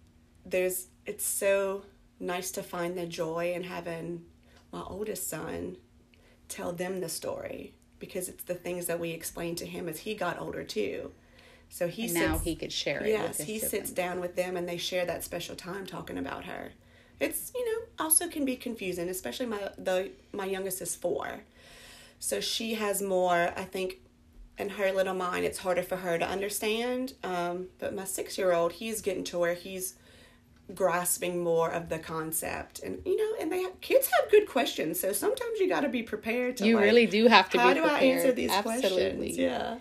there's 0.46 0.88
it's 1.06 1.26
so 1.26 1.84
nice 2.20 2.52
to 2.52 2.64
find 2.64 2.98
the 2.98 3.06
joy 3.06 3.54
in 3.54 3.64
having 3.64 4.26
my 4.72 4.82
oldest 4.82 5.30
son 5.30 5.78
tell 6.48 6.72
them 6.72 7.02
the 7.02 7.10
story 7.10 7.74
because 8.00 8.30
it's 8.30 8.44
the 8.44 8.56
things 8.56 8.86
that 8.88 9.00
we 9.00 9.12
explained 9.12 9.58
to 9.58 9.66
him 9.66 9.90
as 9.90 10.00
he 10.00 10.16
got 10.16 10.40
older 10.40 10.64
too. 10.64 11.12
So 11.70 11.88
he 11.88 12.04
and 12.04 12.12
sits, 12.12 12.26
now 12.26 12.38
he 12.38 12.56
could 12.56 12.72
share 12.72 13.02
it. 13.02 13.10
Yes, 13.10 13.40
he 13.40 13.60
siblings. 13.60 13.72
sits 13.72 13.92
down 13.92 14.20
with 14.20 14.36
them 14.36 14.56
and 14.56 14.68
they 14.68 14.78
share 14.78 15.06
that 15.06 15.24
special 15.24 15.56
time 15.56 15.86
talking 15.86 16.18
about 16.18 16.46
her. 16.46 16.72
It's 17.20 17.52
you 17.54 17.66
know 17.66 18.06
also 18.06 18.28
can 18.28 18.46
be 18.46 18.56
confusing, 18.56 19.10
especially 19.10 19.48
my 19.48 19.72
the 19.78 20.12
my 20.32 20.46
youngest 20.46 20.82
is 20.82 20.96
four, 20.96 21.42
so 22.20 22.40
she 22.40 22.76
has 22.76 23.02
more. 23.02 23.52
I 23.56 23.64
think 23.64 24.00
in 24.58 24.70
her 24.70 24.92
little 24.92 25.14
mind, 25.14 25.46
it's 25.46 25.60
harder 25.60 25.84
for 25.84 25.98
her 25.98 26.18
to 26.18 26.28
understand. 26.28 27.14
Um, 27.24 27.68
but 27.80 27.94
my 27.94 28.06
six 28.06 28.38
year 28.38 28.54
old, 28.54 28.74
he's 28.74 29.02
getting 29.02 29.24
to 29.26 29.38
where 29.38 29.54
he's 29.54 29.96
grasping 30.74 31.44
more 31.44 31.72
of 31.72 31.88
the 31.88 31.98
concept 31.98 32.82
and 32.84 33.00
you 33.06 33.16
know 33.16 33.42
and 33.42 33.50
they 33.52 33.62
have, 33.62 33.80
kids 33.80 34.10
have 34.20 34.30
good 34.30 34.46
questions 34.46 35.00
so 35.00 35.14
sometimes 35.14 35.60
you 35.60 35.70
got 35.70 35.82
to 35.82 35.88
be 35.90 36.04
prepared 36.04 36.58
to 36.58 36.66
you 36.66 36.76
like, 36.76 36.84
really 36.84 37.06
do 37.06 37.28
have 37.28 37.50
to 37.50 37.58
how 37.58 37.74
do 37.74 37.82
prepared. 37.82 38.02
i 38.02 38.06
answer 38.06 38.32
these 38.34 38.52
Absolutely. 38.52 38.92
questions 38.92 39.38
yeah 39.38 39.78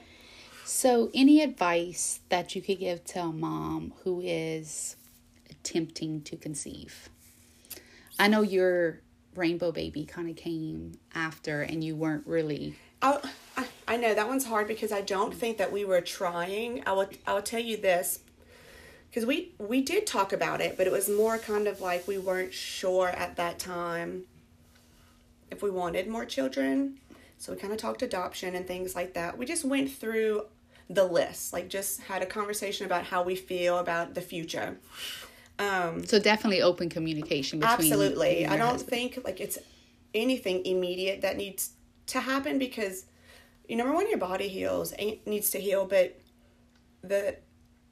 so 0.64 1.10
any 1.12 1.42
advice 1.42 2.20
that 2.28 2.54
you 2.54 2.62
could 2.62 2.78
give 2.78 3.02
to 3.04 3.20
a 3.20 3.32
mom 3.32 3.94
who 4.04 4.20
is 4.20 4.94
attempting 5.50 6.22
to 6.22 6.36
conceive 6.36 7.08
i 8.20 8.28
know 8.28 8.42
your 8.42 9.00
rainbow 9.34 9.72
baby 9.72 10.04
kind 10.04 10.30
of 10.30 10.36
came 10.36 10.92
after 11.16 11.62
and 11.62 11.82
you 11.82 11.96
weren't 11.96 12.26
really 12.28 12.76
I, 13.02 13.66
I 13.86 13.96
know 13.96 14.14
that 14.14 14.26
one's 14.26 14.46
hard 14.46 14.66
because 14.66 14.92
i 14.92 15.00
don't 15.00 15.34
think 15.34 15.58
that 15.58 15.70
we 15.70 15.84
were 15.84 16.00
trying 16.00 16.82
i 16.86 16.92
will 16.92 17.08
i 17.26 17.34
will 17.34 17.42
tell 17.42 17.60
you 17.60 17.76
this 17.76 18.20
because 19.16 19.26
we 19.26 19.52
we 19.58 19.80
did 19.80 20.06
talk 20.06 20.34
about 20.34 20.60
it, 20.60 20.76
but 20.76 20.86
it 20.86 20.92
was 20.92 21.08
more 21.08 21.38
kind 21.38 21.66
of 21.66 21.80
like 21.80 22.06
we 22.06 22.18
weren't 22.18 22.52
sure 22.52 23.08
at 23.08 23.36
that 23.36 23.58
time 23.58 24.24
if 25.50 25.62
we 25.62 25.70
wanted 25.70 26.06
more 26.06 26.26
children. 26.26 26.98
So 27.38 27.54
we 27.54 27.58
kind 27.58 27.72
of 27.72 27.78
talked 27.78 28.02
adoption 28.02 28.54
and 28.54 28.66
things 28.66 28.94
like 28.94 29.14
that. 29.14 29.38
We 29.38 29.46
just 29.46 29.64
went 29.64 29.90
through 29.90 30.42
the 30.90 31.04
list, 31.04 31.54
like 31.54 31.70
just 31.70 32.02
had 32.02 32.20
a 32.20 32.26
conversation 32.26 32.84
about 32.84 33.04
how 33.04 33.22
we 33.22 33.36
feel 33.36 33.78
about 33.78 34.14
the 34.14 34.20
future. 34.20 34.76
Um, 35.58 36.04
so 36.04 36.18
definitely 36.18 36.60
open 36.60 36.90
communication 36.90 37.60
between 37.60 37.90
absolutely. 37.90 38.46
I 38.46 38.58
don't 38.58 38.68
husband. 38.68 38.90
think 38.90 39.18
like 39.24 39.40
it's 39.40 39.56
anything 40.12 40.66
immediate 40.66 41.22
that 41.22 41.38
needs 41.38 41.70
to 42.06 42.20
happen 42.20 42.58
because 42.58 43.06
you 43.68 43.76
know 43.76 43.92
when 43.94 44.08
your 44.08 44.18
body 44.18 44.48
heals, 44.48 44.92
it 44.98 45.26
needs 45.26 45.50
to 45.50 45.58
heal, 45.58 45.86
but 45.86 46.18
the 47.02 47.36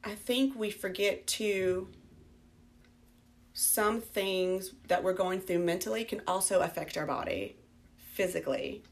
I 0.03 0.15
think 0.15 0.55
we 0.57 0.69
forget 0.69 1.25
to 1.27 1.87
some 3.53 4.01
things 4.01 4.73
that 4.87 5.03
we're 5.03 5.13
going 5.13 5.39
through 5.39 5.59
mentally 5.59 6.03
can 6.03 6.21
also 6.27 6.59
affect 6.59 6.97
our 6.97 7.05
body 7.05 7.55
physically. 7.97 8.83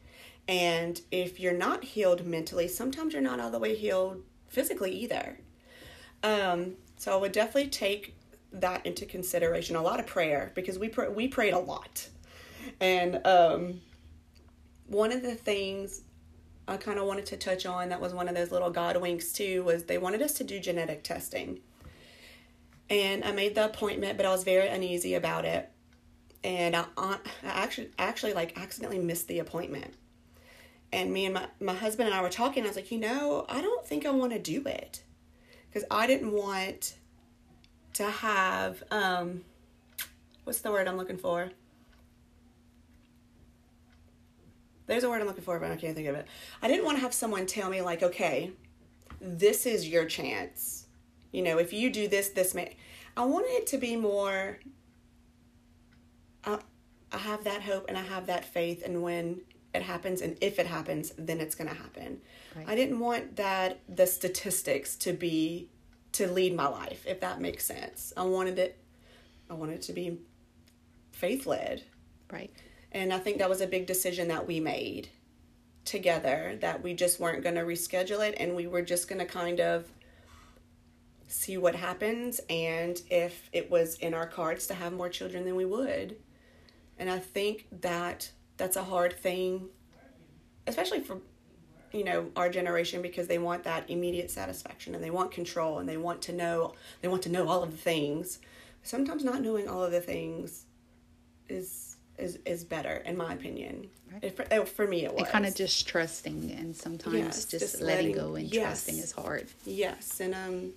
And 0.48 1.00
if 1.12 1.40
you're 1.40 1.54
not 1.54 1.84
healed 1.84 2.26
mentally, 2.26 2.68
sometimes 2.68 3.14
you're 3.14 3.22
not 3.22 3.40
all 3.40 3.52
the 3.52 3.60
way 3.60 3.76
healed 3.76 4.24
physically 4.48 4.92
either. 4.92 5.38
Um, 6.24 6.74
so 6.98 7.14
I 7.14 7.18
would 7.18 7.32
definitely 7.32 7.70
take 7.70 8.16
that 8.54 8.86
into 8.86 9.06
consideration. 9.06 9.76
A 9.76 9.82
lot 9.82 10.00
of 10.00 10.08
prayer 10.08 10.52
because 10.56 10.80
we 10.80 10.90
pr- 10.90 11.10
we 11.10 11.28
prayed 11.28 11.54
a 11.54 11.60
lot, 11.60 12.08
and 12.80 13.26
um, 13.26 13.82
one 14.94 15.12
of 15.12 15.22
the 15.22 15.36
things 15.36 16.02
I 16.68 16.78
kind 16.78 16.98
of 16.98 17.06
wanted 17.06 17.26
to 17.28 17.38
touch 17.38 17.66
on 17.66 17.90
that 17.90 18.00
was 18.00 18.14
one 18.14 18.30
of 18.30 18.36
those 18.36 18.52
little 18.52 18.70
God 18.70 18.96
winks 18.98 19.34
too 19.34 19.64
was 19.64 19.84
they 19.84 19.98
wanted 19.98 20.22
us 20.22 20.34
to 20.36 20.44
do 20.44 20.60
genetic 20.60 21.04
testing. 21.04 21.60
And 22.90 23.24
I 23.24 23.32
made 23.32 23.56
the 23.56 23.66
appointment, 23.66 24.18
but 24.18 24.26
I 24.26 24.30
was 24.30 24.44
very 24.44 24.68
uneasy 24.68 25.16
about 25.16 25.46
it. 25.46 25.70
And 26.44 26.76
I, 26.76 26.86
I 26.98 27.18
actually 27.44 27.90
actually 27.98 28.34
like 28.34 28.58
accidentally 28.58 29.00
missed 29.00 29.28
the 29.28 29.40
appointment. 29.40 29.94
And 30.92 31.12
me 31.12 31.26
and 31.26 31.34
my, 31.34 31.48
my 31.60 31.74
husband 31.74 32.08
and 32.08 32.16
I 32.16 32.22
were 32.22 32.30
talking. 32.30 32.64
I 32.64 32.68
was 32.68 32.76
like, 32.76 32.92
you 32.92 33.00
know, 33.00 33.46
I 33.50 33.62
don't 33.62 33.86
think 33.86 34.06
I 34.06 34.12
want 34.12 34.32
to 34.32 34.40
do 34.40 34.64
it 34.66 35.04
because 35.70 35.88
I 35.90 36.06
didn't 36.06 36.32
want 36.32 36.96
to 37.94 38.04
have 38.04 38.84
um, 38.92 39.44
what's 40.44 40.62
the 40.62 40.72
word 40.72 40.88
I'm 40.88 40.98
looking 40.98 41.18
for? 41.18 41.52
There's 44.86 45.04
a 45.04 45.10
word 45.10 45.22
I'm 45.22 45.28
looking 45.28 45.44
for, 45.44 45.60
but 45.60 45.72
I 45.72 45.76
can't 45.76 45.96
think 45.96 46.08
of 46.08 46.16
it. 46.16 46.28
I 46.62 46.68
didn't 46.68 46.86
want 46.86 46.98
to 46.98 47.02
have 47.02 47.14
someone 47.14 47.46
tell 47.46 47.70
me, 47.70 47.82
like, 47.82 48.04
okay, 48.04 48.52
this 49.22 49.66
is 49.66 49.88
your 49.88 50.06
chance. 50.06 50.88
You 51.32 51.42
know, 51.42 51.58
if 51.58 51.74
you 51.74 51.90
do 51.90 52.08
this, 52.08 52.30
this 52.30 52.54
may. 52.54 52.76
I 53.16 53.26
wanted 53.26 53.52
it 53.52 53.68
to 53.68 53.78
be 53.78 53.96
more. 53.96 54.60
I, 56.44 56.60
I 57.12 57.18
have 57.18 57.44
that 57.46 57.62
hope 57.62 57.86
and 57.88 57.98
I 57.98 58.02
have 58.02 58.28
that 58.28 58.46
faith, 58.46 58.84
and 58.86 59.02
when 59.02 59.42
it 59.74 59.82
happens, 59.82 60.22
and 60.22 60.38
if 60.42 60.60
it 60.60 60.68
happens, 60.68 61.14
then 61.18 61.40
it's 61.40 61.56
going 61.56 61.70
to 61.70 61.76
happen. 61.76 62.20
Right. 62.56 62.68
I 62.68 62.76
didn't 62.76 63.00
want 63.00 63.38
that 63.38 63.80
the 63.90 64.06
statistics 64.06 64.96
to 64.98 65.14
be 65.14 65.70
to 66.12 66.28
lead 66.28 66.56
my 66.56 66.68
life, 66.68 67.06
if 67.08 67.22
that 67.22 67.42
makes 67.42 67.66
sense. 67.66 68.14
I 68.16 68.24
wanted 68.24 68.60
it. 68.60 68.78
I 69.50 69.56
wanted 69.56 69.76
it 69.76 69.82
to 69.84 69.94
be 69.94 70.20
faith 71.12 71.48
led. 71.48 71.84
Right. 72.32 72.52
And 72.94 73.12
I 73.12 73.20
think 73.20 73.40
that 73.40 73.50
was 73.50 73.62
a 73.62 73.68
big 73.68 73.86
decision 73.88 74.28
that 74.28 74.48
we 74.48 74.60
made 74.60 75.10
together 75.86 76.58
that 76.62 76.82
we 76.82 76.94
just 76.94 77.20
weren't 77.20 77.44
going 77.44 77.56
to 77.56 77.62
reschedule 77.62 78.26
it 78.26 78.36
and 78.38 78.56
we 78.56 78.68
were 78.68 78.82
just 78.82 79.10
going 79.10 79.20
to 79.20 79.26
kind 79.26 79.60
of 79.60 79.86
see 81.28 81.58
what 81.58 81.76
happens 81.76 82.40
and 82.50 83.02
if 83.10 83.50
it 83.52 83.70
was 83.70 83.96
in 83.96 84.14
our 84.14 84.28
cards 84.28 84.66
to 84.68 84.74
have 84.74 84.94
more 84.94 85.10
children 85.10 85.44
then 85.44 85.56
we 85.56 85.66
would. 85.66 86.16
And 86.98 87.10
i 87.10 87.20
think 87.20 87.68
that 87.82 88.32
that's 88.56 88.78
a 88.78 88.84
hard 88.84 89.12
thing 89.12 89.68
especially 90.68 91.02
for 91.02 91.18
you 91.92 92.04
know 92.04 92.30
our 92.36 92.50
generation 92.50 93.02
because 93.02 93.28
they 93.28 93.38
want 93.38 93.64
that 93.64 93.90
immediate 93.90 94.32
satisfaction 94.32 94.96
and 94.96 95.04
they 95.04 95.12
want 95.12 95.32
control 95.32 95.80
and 95.80 95.88
they 95.88 95.98
want 95.98 96.22
to 96.24 96.34
know 96.34 96.74
they 97.02 97.08
want 97.08 97.22
to 97.24 97.30
know 97.30 97.48
all 97.48 97.64
of 97.64 97.72
the 97.72 97.78
things. 97.78 98.40
Sometimes 98.82 99.24
not 99.24 99.42
knowing 99.42 99.68
all 99.68 99.84
of 99.84 99.92
the 99.92 100.02
things 100.02 100.66
is 101.48 101.93
is 102.18 102.38
is 102.46 102.64
better 102.64 102.98
in 103.06 103.18
my 103.18 103.34
opinion. 103.34 103.90
Right. 104.12 104.24
it, 104.26 104.36
for, 104.36 104.46
oh, 104.52 104.66
for 104.66 104.88
me 104.88 105.06
it 105.06 105.14
was 105.14 105.28
kind 105.30 105.46
of 105.46 105.56
just 105.56 105.88
trusting 105.88 106.52
and 106.52 106.76
sometimes 106.76 107.16
yes, 107.16 107.46
just, 107.46 107.50
just, 107.52 107.82
letting, 107.82 108.12
letting 108.12 108.16
go 108.16 108.36
and 108.36 108.54
yes, 108.54 108.64
trusting 108.64 108.98
is 109.00 109.12
hard. 109.12 109.48
Yes 109.66 110.20
and 110.20 110.36
um 110.36 110.72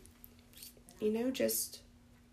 you 1.01 1.13
know 1.13 1.31
just 1.31 1.81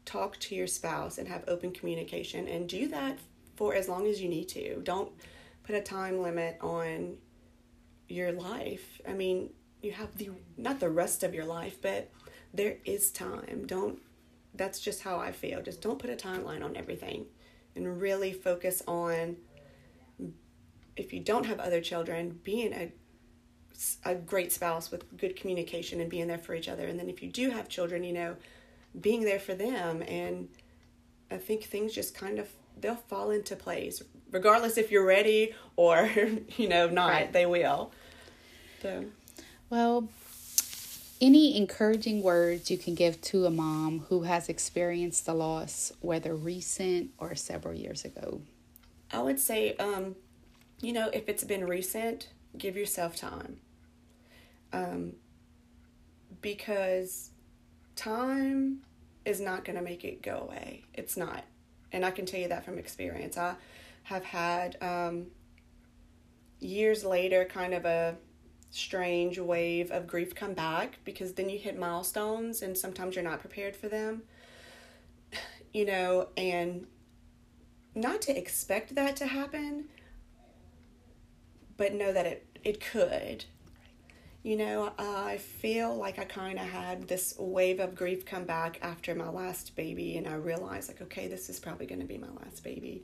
talk 0.06 0.40
to 0.40 0.56
your 0.56 0.68
spouse 0.68 1.18
and 1.18 1.28
have 1.28 1.44
open 1.48 1.72
communication 1.72 2.48
and 2.48 2.68
do 2.68 2.88
that 2.90 3.18
for 3.56 3.74
as 3.76 3.88
long 3.88 4.08
as 4.08 4.22
you 4.22 4.30
need 4.30 4.50
to. 4.50 4.82
Don't 4.82 5.12
put 5.64 5.76
a 5.76 5.82
time 5.82 6.22
limit 6.22 6.58
on 6.62 7.18
your 8.08 8.32
life. 8.32 9.02
I 9.08 9.14
mean 9.14 9.50
you 9.82 9.92
have 9.92 10.16
the 10.18 10.30
not 10.58 10.80
the 10.80 10.90
rest 10.90 11.24
of 11.24 11.34
your 11.34 11.46
life 11.46 11.82
but 11.82 12.10
there 12.54 12.78
is 12.86 13.12
time. 13.12 13.66
Don't 13.66 14.02
that's 14.56 14.80
just 14.80 15.02
how 15.02 15.20
i 15.20 15.32
feel. 15.32 15.62
Just 15.62 15.82
don't 15.82 16.00
put 16.00 16.10
a 16.10 16.16
timeline 16.16 16.64
on 16.64 16.78
everything 16.78 17.26
and 17.76 18.02
really 18.02 18.34
focus 18.34 18.82
on 18.88 19.38
if 20.96 21.12
you 21.12 21.20
don't 21.20 21.46
have 21.46 21.60
other 21.60 21.82
children 21.82 22.40
being 22.44 22.74
a 22.74 22.92
a 24.06 24.14
great 24.16 24.52
spouse 24.52 24.92
with 24.92 25.18
good 25.18 25.36
communication 25.36 26.00
and 26.00 26.10
being 26.10 26.28
there 26.28 26.38
for 26.38 26.54
each 26.54 26.70
other. 26.70 26.88
And 26.88 27.00
then 27.00 27.10
if 27.10 27.24
you 27.24 27.30
do 27.30 27.50
have 27.50 27.68
children 27.68 28.04
you 28.04 28.14
know 28.14 28.36
being 29.00 29.22
there 29.22 29.40
for 29.40 29.54
them. 29.54 30.04
And 30.08 30.50
i 31.32 31.38
think 31.38 31.64
things 31.64 31.94
just 31.94 32.14
kind 32.14 32.38
of 32.38 32.48
they'll 32.80 32.96
fall 32.96 33.32
into 33.32 33.56
place 33.56 34.04
regardless 34.32 34.78
if 34.78 34.92
you're 34.92 35.06
ready 35.06 35.56
or 35.76 36.10
you 36.58 36.68
know 36.70 36.90
not 36.90 37.10
right. 37.10 37.34
they 37.34 37.46
will. 37.46 37.92
So 38.82 39.06
well 39.70 40.08
any 41.24 41.56
encouraging 41.56 42.22
words 42.22 42.70
you 42.70 42.78
can 42.78 42.96
give 42.96 43.22
to 43.22 43.46
a 43.46 43.50
mom 43.50 44.06
who 44.10 44.24
has 44.24 44.50
experienced 44.50 45.26
the 45.26 45.34
loss, 45.34 45.94
whether 46.02 46.36
recent 46.36 47.12
or 47.18 47.34
several 47.34 47.74
years 47.74 48.04
ago? 48.04 48.42
I 49.10 49.22
would 49.22 49.40
say, 49.40 49.78
um, 49.78 50.18
you 50.82 50.92
know, 50.92 51.10
if 51.14 51.30
it's 51.30 51.46
been 51.46 51.66
recent, 51.66 52.28
give 52.58 52.76
yourself 52.76 53.16
time. 53.16 53.62
Um, 54.74 55.14
because 56.42 57.30
time 57.96 58.80
is 59.24 59.40
not 59.40 59.64
going 59.64 59.78
to 59.78 59.82
make 59.82 60.04
it 60.04 60.22
go 60.22 60.46
away. 60.50 60.84
It's 60.94 61.16
not. 61.16 61.46
And 61.94 62.04
I 62.04 62.12
can 62.12 62.26
tell 62.26 62.42
you 62.42 62.50
that 62.50 62.66
from 62.66 62.78
experience. 62.78 63.38
I 63.38 63.56
have 64.04 64.26
had 64.26 64.76
um, 64.82 65.28
years 66.60 67.06
later 67.06 67.46
kind 67.46 67.74
of 67.74 67.86
a 67.86 68.18
strange 68.74 69.38
wave 69.38 69.92
of 69.92 70.08
grief 70.08 70.34
come 70.34 70.54
back 70.54 70.98
because 71.06 71.34
then 71.34 71.48
you 71.48 71.60
hit 71.60 71.78
milestones 71.78 72.64
and 72.64 72.76
sometimes 72.76 73.16
you're 73.16 73.24
not 73.24 73.40
prepared 73.40 73.76
for 73.76 73.88
them. 73.88 74.24
You 75.74 75.86
know, 75.86 76.28
and 76.38 76.86
not 77.96 78.22
to 78.24 78.38
expect 78.38 78.94
that 78.96 79.16
to 79.18 79.26
happen, 79.26 79.86
but 81.78 81.94
know 81.94 82.14
that 82.14 82.26
it, 82.26 82.46
it 82.64 82.80
could. 82.80 83.46
You 84.44 84.58
know, 84.58 84.94
I 85.00 85.38
feel 85.38 85.96
like 85.96 86.20
I 86.20 86.26
kind 86.26 86.60
of 86.60 86.66
had 86.66 87.08
this 87.08 87.34
wave 87.40 87.80
of 87.80 87.96
grief 87.96 88.26
come 88.26 88.44
back 88.44 88.78
after 88.82 89.16
my 89.16 89.30
last 89.30 89.76
baby, 89.76 90.18
and 90.18 90.28
I 90.28 90.36
realized, 90.36 90.90
like, 90.90 91.02
okay, 91.02 91.28
this 91.28 91.50
is 91.50 91.60
probably 91.60 91.86
going 91.86 92.02
to 92.02 92.06
be 92.06 92.18
my 92.18 92.30
last 92.44 92.64
baby. 92.64 93.04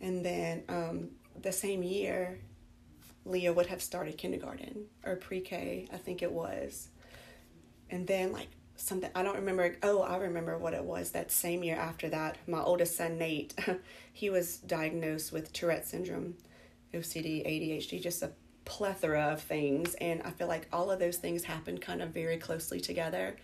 And 0.00 0.24
then 0.24 0.62
um, 0.68 1.08
the 1.40 1.52
same 1.52 1.82
year, 1.82 2.38
Leah 3.24 3.52
would 3.52 3.66
have 3.66 3.82
started 3.82 4.18
kindergarten 4.18 4.86
or 5.04 5.16
pre 5.16 5.40
K, 5.40 5.88
I 5.92 5.96
think 5.96 6.22
it 6.22 6.32
was. 6.32 6.88
And 7.90 8.06
then, 8.06 8.32
like, 8.32 8.48
something, 8.76 9.10
I 9.14 9.22
don't 9.22 9.36
remember. 9.36 9.76
Oh, 9.82 10.02
I 10.02 10.16
remember 10.16 10.58
what 10.58 10.74
it 10.74 10.84
was 10.84 11.10
that 11.10 11.30
same 11.30 11.62
year 11.62 11.76
after 11.76 12.08
that. 12.08 12.38
My 12.46 12.60
oldest 12.60 12.96
son, 12.96 13.18
Nate, 13.18 13.54
he 14.12 14.30
was 14.30 14.58
diagnosed 14.58 15.32
with 15.32 15.52
Tourette 15.52 15.86
syndrome, 15.86 16.34
OCD, 16.92 17.46
ADHD, 17.46 18.02
just 18.02 18.22
a 18.22 18.32
plethora 18.64 19.32
of 19.32 19.42
things. 19.42 19.94
And 19.94 20.22
I 20.22 20.30
feel 20.30 20.48
like 20.48 20.68
all 20.72 20.90
of 20.90 20.98
those 20.98 21.16
things 21.16 21.44
happened 21.44 21.80
kind 21.80 22.02
of 22.02 22.10
very 22.10 22.36
closely 22.36 22.80
together. 22.80 23.36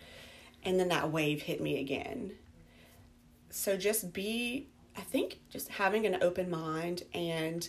And 0.64 0.78
then 0.78 0.88
that 0.88 1.12
wave 1.12 1.42
hit 1.42 1.60
me 1.60 1.78
again. 1.80 2.32
So 3.50 3.76
just 3.76 4.12
be, 4.12 4.68
I 4.96 5.00
think, 5.00 5.40
just 5.50 5.68
having 5.68 6.06
an 6.06 6.18
open 6.22 6.50
mind 6.50 7.04
and 7.14 7.68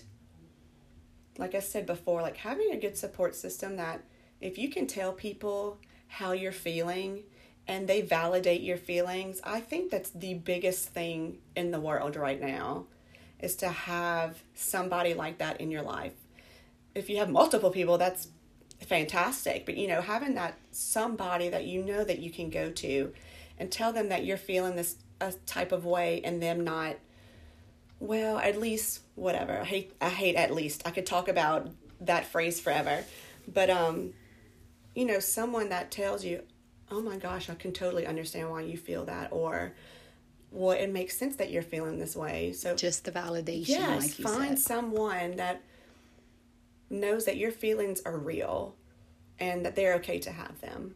like 1.40 1.56
I 1.56 1.60
said 1.60 1.86
before, 1.86 2.22
like 2.22 2.38
having 2.38 2.72
a 2.72 2.78
good 2.78 2.98
support 2.98 3.34
system 3.34 3.78
that 3.78 4.04
if 4.42 4.58
you 4.58 4.70
can 4.70 4.86
tell 4.86 5.14
people 5.14 5.78
how 6.08 6.34
you're 6.34 6.52
feeling 6.52 7.24
and 7.68 7.88
they 7.88 8.02
validate 8.02 8.62
your 8.62 8.78
feelings, 8.78 9.40
I 9.44 9.62
think 9.62 9.90
that's 9.90 10.10
the 10.10 10.34
biggest 10.34 10.90
thing 10.90 11.38
in 11.56 11.72
the 11.72 11.80
world 11.80 12.16
right 12.16 12.40
now 12.40 12.86
is 13.40 13.56
to 13.58 13.70
have 13.70 14.44
somebody 14.54 15.14
like 15.14 15.38
that 15.38 15.62
in 15.62 15.72
your 15.72 15.82
life. 15.82 16.14
If 16.94 17.10
you 17.10 17.18
have 17.18 17.30
multiple 17.30 17.72
people, 17.72 17.98
that's 17.98 18.28
fantastic, 18.82 19.66
but 19.66 19.78
you 19.78 19.88
know, 19.88 20.02
having 20.02 20.36
that 20.36 20.58
somebody 20.72 21.48
that 21.50 21.66
you 21.66 21.84
know 21.84 22.04
that 22.04 22.20
you 22.20 22.32
can 22.32 22.50
go 22.50 22.70
to 22.72 23.14
and 23.58 23.72
tell 23.72 23.94
them 23.94 24.10
that 24.10 24.26
you're 24.26 24.38
feeling 24.38 24.76
this 24.76 24.98
a 25.22 25.34
type 25.46 25.72
of 25.72 25.86
way 25.86 26.22
and 26.24 26.42
them 26.42 26.64
not 26.64 26.98
well, 28.00 28.38
at 28.40 28.58
least 28.58 29.02
whatever. 29.20 29.60
I 29.60 29.66
hate 29.66 29.94
I 30.02 30.10
hate 30.10 30.36
at 30.36 30.54
least. 30.54 30.84
I 30.86 30.92
could 30.92 31.06
talk 31.06 31.28
about 31.28 31.70
that 32.02 32.26
phrase 32.26 32.60
forever. 32.60 33.04
But 33.48 33.70
um 33.70 34.14
you 34.96 35.06
know, 35.06 35.20
someone 35.20 35.70
that 35.70 35.92
tells 35.92 36.26
you, 36.26 36.44
"Oh 36.90 37.02
my 37.02 37.18
gosh, 37.18 37.50
I 37.50 37.56
can 37.56 37.72
totally 37.72 38.06
understand 38.06 38.50
why 38.50 38.62
you 38.62 38.78
feel 38.78 39.06
that," 39.06 39.32
or 39.32 39.74
well, 40.52 40.72
it 40.72 40.92
makes 40.92 41.16
sense 41.18 41.36
that 41.36 41.52
you're 41.52 41.62
feeling 41.62 42.00
this 42.00 42.16
way. 42.16 42.54
So 42.54 42.76
just 42.76 43.06
the 43.06 43.12
validation. 43.12 43.70
Yes, 43.70 44.02
like 44.02 44.12
find 44.12 44.58
said. 44.58 44.68
someone 44.68 45.36
that 45.36 45.62
knows 46.90 47.26
that 47.26 47.38
your 47.38 47.52
feelings 47.52 48.02
are 48.06 48.18
real 48.18 48.76
and 49.38 49.66
that 49.66 49.76
they're 49.76 49.96
okay 49.96 50.20
to 50.20 50.32
have 50.32 50.60
them. 50.62 50.96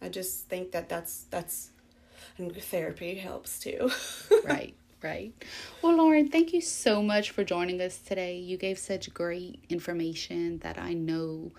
I 0.00 0.08
just 0.08 0.48
think 0.48 0.70
that 0.72 0.88
that's 0.88 1.24
that's 1.30 1.70
and 2.36 2.54
therapy 2.54 3.16
helps 3.16 3.58
too. 3.58 3.90
right 4.44 4.77
right? 5.02 5.32
Well, 5.82 5.96
Lauren, 5.96 6.28
thank 6.28 6.52
you 6.52 6.60
so 6.60 7.02
much 7.02 7.30
for 7.30 7.44
joining 7.44 7.80
us 7.80 7.98
today. 7.98 8.38
You 8.38 8.56
gave 8.56 8.78
such 8.78 9.12
great 9.14 9.64
information 9.68 10.58
that 10.58 10.78
I 10.78 10.94
know 10.94 11.52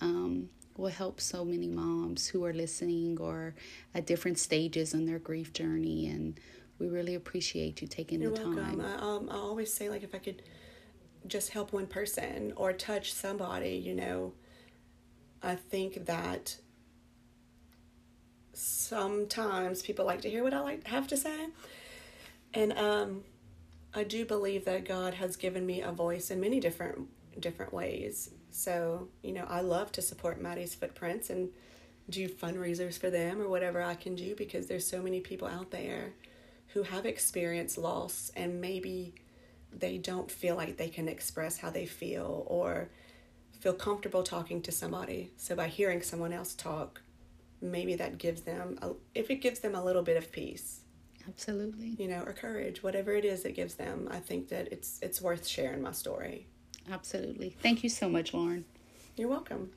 um, 0.00 0.48
will 0.76 0.88
help 0.90 1.20
so 1.20 1.44
many 1.44 1.68
moms 1.68 2.26
who 2.26 2.44
are 2.44 2.52
listening 2.52 3.18
or 3.18 3.54
at 3.94 4.06
different 4.06 4.38
stages 4.38 4.94
in 4.94 5.06
their 5.06 5.18
grief 5.18 5.52
journey. 5.52 6.08
And 6.08 6.38
we 6.78 6.88
really 6.88 7.14
appreciate 7.14 7.80
you 7.80 7.88
taking 7.88 8.20
You're 8.20 8.32
the 8.32 8.44
welcome. 8.44 8.56
time. 8.56 8.80
I, 8.80 8.94
um, 8.96 9.28
I 9.30 9.36
always 9.36 9.72
say, 9.72 9.88
like, 9.88 10.02
if 10.02 10.14
I 10.14 10.18
could 10.18 10.42
just 11.26 11.50
help 11.50 11.72
one 11.72 11.86
person 11.86 12.52
or 12.56 12.72
touch 12.72 13.12
somebody, 13.12 13.76
you 13.76 13.94
know, 13.94 14.32
I 15.42 15.54
think 15.54 16.06
that 16.06 16.56
sometimes 18.52 19.82
people 19.82 20.04
like 20.04 20.20
to 20.22 20.30
hear 20.30 20.42
what 20.44 20.52
I 20.52 20.60
like 20.60 20.86
have 20.86 21.08
to 21.08 21.16
say 21.16 21.46
and 22.54 22.72
um, 22.78 23.24
I 23.94 24.04
do 24.04 24.24
believe 24.24 24.64
that 24.64 24.86
God 24.86 25.14
has 25.14 25.36
given 25.36 25.66
me 25.66 25.82
a 25.82 25.92
voice 25.92 26.30
in 26.30 26.40
many 26.40 26.60
different 26.60 27.08
different 27.40 27.72
ways. 27.72 28.30
So, 28.50 29.08
you 29.22 29.32
know, 29.32 29.46
I 29.48 29.62
love 29.62 29.90
to 29.92 30.02
support 30.02 30.40
Maddie's 30.40 30.74
Footprints 30.74 31.30
and 31.30 31.48
do 32.10 32.28
fundraisers 32.28 32.98
for 32.98 33.08
them 33.08 33.40
or 33.40 33.48
whatever 33.48 33.82
I 33.82 33.94
can 33.94 34.14
do 34.14 34.34
because 34.36 34.66
there's 34.66 34.86
so 34.86 35.00
many 35.00 35.20
people 35.20 35.48
out 35.48 35.70
there 35.70 36.12
who 36.68 36.82
have 36.82 37.06
experienced 37.06 37.78
loss 37.78 38.30
and 38.36 38.60
maybe 38.60 39.14
they 39.72 39.96
don't 39.96 40.30
feel 40.30 40.56
like 40.56 40.76
they 40.76 40.88
can 40.88 41.08
express 41.08 41.56
how 41.58 41.70
they 41.70 41.86
feel 41.86 42.44
or 42.46 42.90
feel 43.60 43.72
comfortable 43.72 44.22
talking 44.22 44.60
to 44.62 44.72
somebody. 44.72 45.30
So 45.38 45.54
by 45.54 45.68
hearing 45.68 46.02
someone 46.02 46.32
else 46.32 46.54
talk, 46.54 47.00
maybe 47.62 47.94
that 47.94 48.18
gives 48.18 48.42
them 48.42 48.78
a, 48.82 48.90
if 49.14 49.30
it 49.30 49.36
gives 49.36 49.60
them 49.60 49.74
a 49.74 49.82
little 49.82 50.02
bit 50.02 50.18
of 50.18 50.30
peace 50.32 50.81
Absolutely. 51.28 51.94
You 51.98 52.08
know, 52.08 52.22
or 52.24 52.32
courage, 52.32 52.82
whatever 52.82 53.12
it 53.12 53.24
is 53.24 53.44
it 53.44 53.52
gives 53.52 53.74
them, 53.74 54.08
I 54.10 54.18
think 54.18 54.48
that 54.48 54.72
it's 54.72 54.98
it's 55.02 55.20
worth 55.20 55.46
sharing 55.46 55.82
my 55.82 55.92
story. 55.92 56.46
Absolutely. 56.90 57.56
Thank 57.62 57.84
you 57.84 57.88
so 57.88 58.08
much, 58.08 58.34
Lauren. 58.34 58.64
You're 59.16 59.28
welcome. 59.28 59.70